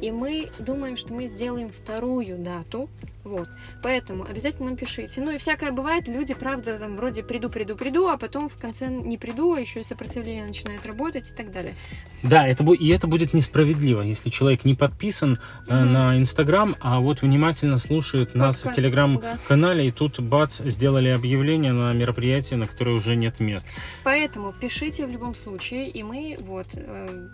и 0.00 0.10
мы 0.10 0.50
думаем, 0.58 0.96
что 0.96 1.14
мы 1.14 1.26
сделаем 1.26 1.70
вторую 1.70 2.38
дату, 2.38 2.88
вот, 3.28 3.48
поэтому 3.82 4.24
обязательно 4.24 4.76
пишите. 4.76 5.20
Ну 5.20 5.32
и 5.32 5.38
всякое 5.38 5.72
бывает, 5.72 6.08
люди, 6.08 6.34
правда, 6.34 6.78
там 6.78 6.96
вроде 6.96 7.22
приду, 7.22 7.50
приду, 7.50 7.76
приду, 7.76 8.08
а 8.08 8.16
потом 8.16 8.48
в 8.48 8.56
конце 8.56 8.88
не 8.88 9.18
приду, 9.18 9.54
а 9.54 9.60
еще 9.60 9.80
и 9.80 9.82
сопротивление 9.82 10.46
начинает 10.46 10.86
работать 10.86 11.30
и 11.30 11.34
так 11.34 11.52
далее. 11.52 11.74
Да, 12.22 12.46
это, 12.46 12.64
и 12.72 12.88
это 12.88 13.06
будет 13.06 13.34
несправедливо, 13.34 14.02
если 14.02 14.30
человек 14.30 14.64
не 14.64 14.74
подписан 14.74 15.38
mm-hmm. 15.66 15.84
на 15.84 16.18
Инстаграм, 16.18 16.76
а 16.80 17.00
вот 17.00 17.22
внимательно 17.22 17.78
слушает 17.78 18.32
Подкаст, 18.32 18.64
нас 18.64 18.72
в 18.72 18.76
Телеграм 18.76 19.20
да 19.48 19.82
и 19.82 19.90
тут, 19.90 20.20
бац, 20.20 20.60
сделали 20.60 21.08
объявление 21.08 21.72
на 21.72 21.92
мероприятие, 21.92 22.58
на 22.58 22.66
которое 22.66 22.96
уже 22.96 23.16
нет 23.16 23.40
мест. 23.40 23.68
Поэтому 24.04 24.52
пишите 24.52 25.06
в 25.06 25.10
любом 25.10 25.34
случае, 25.34 25.88
и 25.88 26.02
мы 26.02 26.36
вот 26.40 26.68
э, 26.74 27.28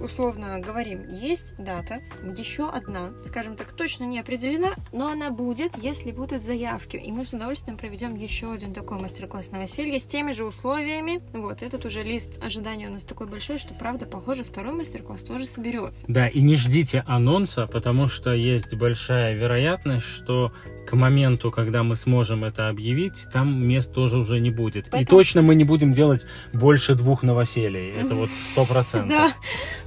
условно 0.00 0.58
говорим, 0.58 1.08
есть 1.08 1.54
дата, 1.58 2.00
еще 2.36 2.68
одна, 2.68 3.12
скажем 3.24 3.56
так, 3.56 3.72
точно 3.72 4.04
не 4.04 4.18
определена, 4.18 4.74
но 4.92 5.08
она 5.08 5.30
будет, 5.30 5.76
если 5.82 6.12
будут 6.12 6.42
заявки. 6.42 6.96
И 6.96 7.12
мы 7.12 7.24
с 7.24 7.32
удовольствием 7.32 7.76
проведем 7.76 8.14
еще 8.14 8.52
один 8.52 8.72
такой 8.72 8.98
мастер-класс 8.98 9.50
новоселье 9.50 9.98
с 9.98 10.04
теми 10.04 10.32
же 10.32 10.44
условиями. 10.44 11.20
Вот, 11.32 11.62
этот 11.62 11.84
уже 11.84 12.02
лист 12.02 12.42
ожидания 12.42 12.88
у 12.88 12.92
нас 12.92 13.04
такой 13.04 13.26
большой, 13.26 13.58
что, 13.58 13.74
правда, 13.74 14.06
похоже, 14.06 14.44
второй 14.44 14.74
мастер-класс 14.74 15.22
тоже 15.22 15.46
соберется. 15.46 16.06
Да, 16.08 16.28
и 16.28 16.40
не 16.40 16.56
ждите 16.56 17.02
анонса, 17.06 17.66
потому 17.66 18.08
что 18.08 18.32
есть 18.32 18.74
большая 18.74 19.34
вероятность, 19.34 20.06
что 20.06 20.52
к 20.86 20.94
моменту, 20.94 21.50
когда 21.50 21.82
мы 21.82 21.96
сможем 21.96 22.44
это 22.44 22.68
объявить, 22.68 23.26
там 23.32 23.66
мест 23.66 23.92
тоже 23.92 24.18
уже 24.18 24.38
не 24.40 24.50
будет. 24.50 24.88
Поэтому... 24.90 25.02
И 25.02 25.04
точно 25.04 25.42
мы 25.42 25.54
не 25.54 25.64
будем 25.64 25.92
делать 25.92 26.26
больше 26.52 26.94
двух 26.94 27.22
новоселий. 27.22 27.90
Это 27.90 28.14
вот 28.14 28.30
сто 28.30 28.64
процентов. 28.64 29.08
Да, 29.08 29.32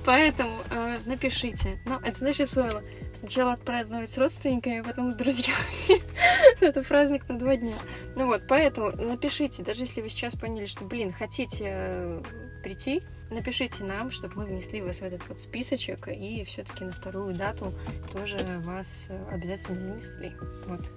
поэтому 0.05 0.51
э, 0.69 0.97
напишите. 1.05 1.79
Ну, 1.85 1.99
это 1.99 2.17
знаешь, 2.17 2.39
усвоила. 2.39 2.83
Сначала 3.17 3.53
отпраздновать 3.53 4.09
с 4.09 4.17
родственниками, 4.17 4.79
а 4.79 4.83
потом 4.83 5.11
с 5.11 5.15
друзьями. 5.15 6.01
это 6.61 6.83
праздник 6.83 7.27
на 7.27 7.37
два 7.37 7.55
дня. 7.55 7.75
Ну 8.15 8.27
вот, 8.27 8.43
поэтому 8.47 8.91
напишите, 8.91 9.63
даже 9.63 9.81
если 9.81 10.01
вы 10.01 10.09
сейчас 10.09 10.35
поняли, 10.35 10.65
что, 10.65 10.85
блин, 10.85 11.11
хотите 11.11 11.65
э, 11.65 12.23
прийти, 12.63 13.03
напишите 13.29 13.83
нам, 13.83 14.11
чтобы 14.11 14.37
мы 14.37 14.45
внесли 14.45 14.81
вас 14.81 14.99
в 14.99 15.03
этот 15.03 15.21
вот 15.27 15.39
списочек 15.39 16.07
и 16.07 16.43
все-таки 16.45 16.85
на 16.85 16.91
вторую 16.91 17.35
дату 17.35 17.73
тоже 18.11 18.37
вас 18.63 19.07
э, 19.09 19.25
обязательно 19.31 19.93
внесли. 19.93 20.33
Вот. 20.67 20.89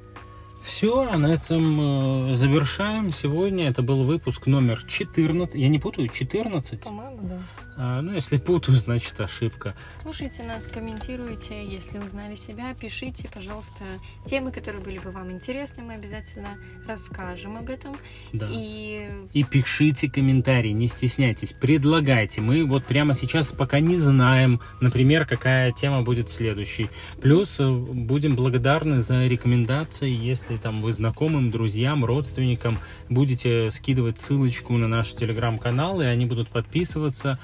Все, 0.63 1.09
а 1.11 1.19
на 1.19 1.27
этом 1.27 2.31
э, 2.31 2.35
завершаем. 2.35 3.13
Сегодня 3.13 3.69
это 3.69 3.83
был 3.83 4.05
выпуск 4.05 4.47
номер 4.47 4.83
14. 4.85 5.57
Я 5.57 5.69
не 5.69 5.79
путаю, 5.79 6.09
14? 6.09 6.81
По-моему, 6.81 7.19
да. 7.23 7.43
А, 7.77 8.03
ну, 8.03 8.13
если 8.13 8.37
путаю, 8.37 8.77
значит 8.79 9.19
ошибка. 9.21 9.75
Слушайте 10.03 10.43
нас, 10.43 10.67
комментируйте, 10.67 11.67
если 11.67 11.99
узнали 11.99 12.35
себя, 12.35 12.75
пишите, 12.75 13.29
пожалуйста, 13.33 13.85
темы, 14.25 14.53
которые 14.53 14.83
были 14.83 14.99
бы 14.99 15.11
вам 15.11 15.31
интересны, 15.31 15.83
мы 15.83 15.95
обязательно 15.95 16.59
расскажем 16.87 17.57
об 17.57 17.71
этом. 17.71 17.97
Да. 18.33 18.49
И... 18.51 19.09
И 19.33 19.45
пишите 19.45 20.11
комментарии, 20.11 20.71
не 20.71 20.89
стесняйтесь, 20.89 21.53
предлагайте. 21.53 22.41
Мы 22.41 22.65
вот 22.67 22.85
прямо 22.85 23.15
сейчас 23.15 23.53
пока 23.53 23.81
не 23.81 23.97
знаем, 23.97 24.61
например, 24.81 25.27
какая 25.27 25.73
тема 25.73 26.03
будет 26.03 26.31
следующей. 26.31 26.91
Плюс 27.21 27.59
э, 27.61 27.71
будем 27.71 28.37
благодарны 28.37 29.01
за 29.01 29.27
рекомендации, 29.27 30.11
если 30.11 30.57
там 30.57 30.83
вы 30.83 30.93
знакомым, 30.93 31.51
друзьям, 31.51 32.05
родственникам 32.05 32.79
будете 33.09 33.71
скидывать 33.71 34.19
ссылочку 34.19 34.75
на 34.75 34.89
наш 34.89 35.13
телеграм-канал, 35.13 36.01
и 36.01 36.05
они 36.05 36.27
будут 36.27 36.49
подписываться, 36.49 37.39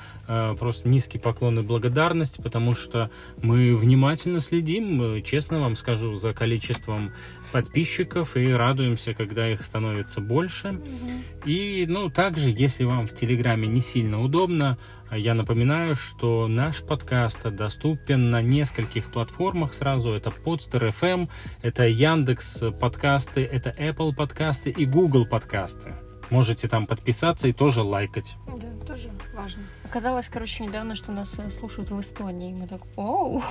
просто 0.58 0.88
низкий 0.88 1.18
поклон 1.18 1.58
и 1.58 1.62
благодарность, 1.62 2.42
потому 2.42 2.74
что 2.74 3.10
мы 3.40 3.74
внимательно 3.74 4.40
следим, 4.40 5.16
э, 5.16 5.22
честно 5.22 5.60
вам 5.60 5.74
скажу, 5.74 6.14
за 6.14 6.32
количеством 6.34 7.12
подписчиков 7.52 8.36
и 8.36 8.52
радуемся, 8.52 9.14
когда 9.14 9.50
их 9.50 9.64
становится 9.64 10.20
больше. 10.20 10.68
Mm-hmm. 10.68 11.46
И, 11.46 11.86
ну, 11.88 12.10
также, 12.10 12.50
если 12.50 12.84
вам 12.84 13.06
в 13.06 13.14
Телеграме 13.14 13.66
не 13.68 13.80
сильно 13.80 14.20
удобно, 14.22 14.78
я 15.10 15.34
напоминаю, 15.34 15.94
что 15.96 16.48
наш 16.48 16.82
подкаст 16.82 17.42
доступен 17.50 18.28
на 18.28 18.42
нескольких 18.42 19.10
платформах 19.10 19.72
сразу. 19.72 20.12
Это 20.12 20.30
Podster 20.30 20.90
FM, 20.90 21.30
это 21.62 21.86
Яндекс 21.86 22.64
подкасты, 22.78 23.42
это 23.44 23.70
Apple 23.70 24.14
подкасты 24.14 24.70
и 24.70 24.84
Google 24.84 25.24
подкасты. 25.24 25.94
Можете 26.30 26.68
там 26.68 26.86
подписаться 26.86 27.48
и 27.48 27.52
тоже 27.52 27.82
лайкать. 27.82 28.36
Да, 28.46 28.86
тоже 28.86 29.10
важно. 29.39 29.62
Оказалось, 29.84 30.28
короче, 30.28 30.64
недавно, 30.64 30.97
что 30.97 31.12
нас 31.12 31.39
э, 31.39 31.49
слушают 31.51 31.91
в 31.91 32.01
Эстонии. 32.01 32.53
Мы 32.53 32.66
так, 32.66 32.80
оу, 32.97 33.43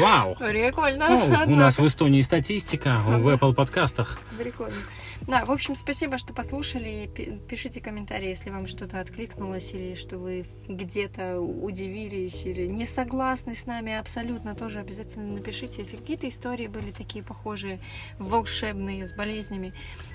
Вау! 0.00 0.34
прикольно. 0.38 1.06
О, 1.06 1.46
у 1.46 1.54
нас 1.54 1.78
в 1.78 1.86
Эстонии 1.86 2.20
статистика 2.22 3.00
в 3.06 3.28
Apple 3.28 3.54
подкастах. 3.54 4.18
Прикольно. 4.38 4.76
Да, 5.22 5.44
в 5.44 5.50
общем, 5.50 5.74
спасибо, 5.74 6.18
что 6.18 6.34
послушали. 6.34 7.08
Пи- 7.14 7.38
Пишите 7.48 7.80
комментарии, 7.80 8.28
если 8.28 8.50
вам 8.50 8.66
что-то 8.66 9.00
откликнулось, 9.00 9.72
или 9.72 9.94
что 9.94 10.18
вы 10.18 10.44
где-то 10.68 11.40
удивились, 11.40 12.44
или 12.44 12.66
не 12.66 12.86
согласны 12.86 13.54
с 13.54 13.66
нами 13.66 13.94
абсолютно, 13.94 14.54
тоже 14.54 14.80
обязательно 14.80 15.32
напишите. 15.32 15.78
Если 15.78 15.96
какие-то 15.96 16.28
истории 16.28 16.66
были 16.66 16.90
такие 16.90 17.24
похожие, 17.24 17.80
волшебные, 18.18 19.06
с 19.06 19.12
болезнями, 19.12 19.72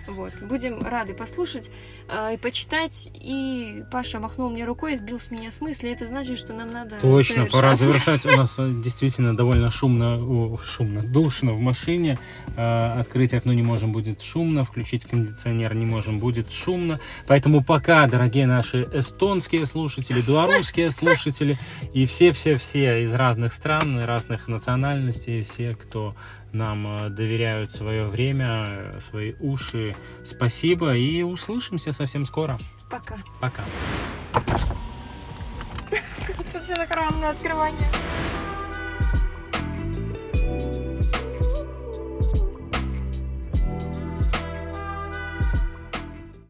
вот. 0.07 0.33
Будем 0.41 0.79
рады 0.79 1.13
послушать 1.13 1.71
э, 2.09 2.35
и 2.35 2.37
почитать. 2.37 3.09
И 3.13 3.83
Паша 3.91 4.19
махнул 4.19 4.49
мне 4.49 4.65
рукой 4.65 4.93
и 4.93 4.95
сбил 4.97 5.19
с 5.21 5.29
меня 5.29 5.51
с 5.51 5.61
мысли. 5.61 5.91
Это 5.91 6.07
значит, 6.07 6.39
что 6.39 6.53
нам 6.53 6.71
надо 6.71 6.99
Точно, 6.99 7.45
пора 7.45 7.75
завершать. 7.75 8.25
У 8.25 8.35
нас 8.35 8.57
э, 8.59 8.71
действительно 8.71 9.35
довольно 9.35 9.69
шумно, 9.69 10.17
о, 10.17 10.57
шумно, 10.57 11.03
душно 11.03 11.53
в 11.53 11.59
машине. 11.59 12.19
Э, 12.57 12.99
Открыть 12.99 13.33
окно 13.33 13.53
не 13.53 13.61
можем, 13.61 13.91
будет 13.91 14.21
шумно. 14.21 14.63
Включить 14.63 15.05
кондиционер 15.05 15.75
не 15.75 15.85
можем, 15.85 16.19
будет 16.19 16.51
шумно. 16.51 16.99
Поэтому 17.27 17.63
пока, 17.63 18.07
дорогие 18.07 18.47
наши 18.47 18.89
эстонские 18.91 19.65
слушатели, 19.65 20.21
белорусские 20.21 20.89
слушатели 20.91 21.57
и 21.93 22.05
все-все-все 22.05 23.03
из 23.03 23.13
разных 23.13 23.53
стран, 23.53 24.03
разных 24.03 24.47
национальностей, 24.47 25.43
все, 25.43 25.75
кто 25.75 26.15
нам 26.51 27.05
э, 27.05 27.09
доверяют 27.09 27.71
свое 27.71 28.07
время, 28.07 28.99
свои 28.99 29.33
уши, 29.39 29.95
спасибо 30.23 30.95
и 30.95 31.21
услышимся 31.21 31.91
совсем 31.91 32.25
скоро. 32.25 32.57
Пока. 32.89 33.17
Пока. 33.39 33.63
На 36.71 36.77
синхронное 36.77 37.31
открывание. 37.31 37.91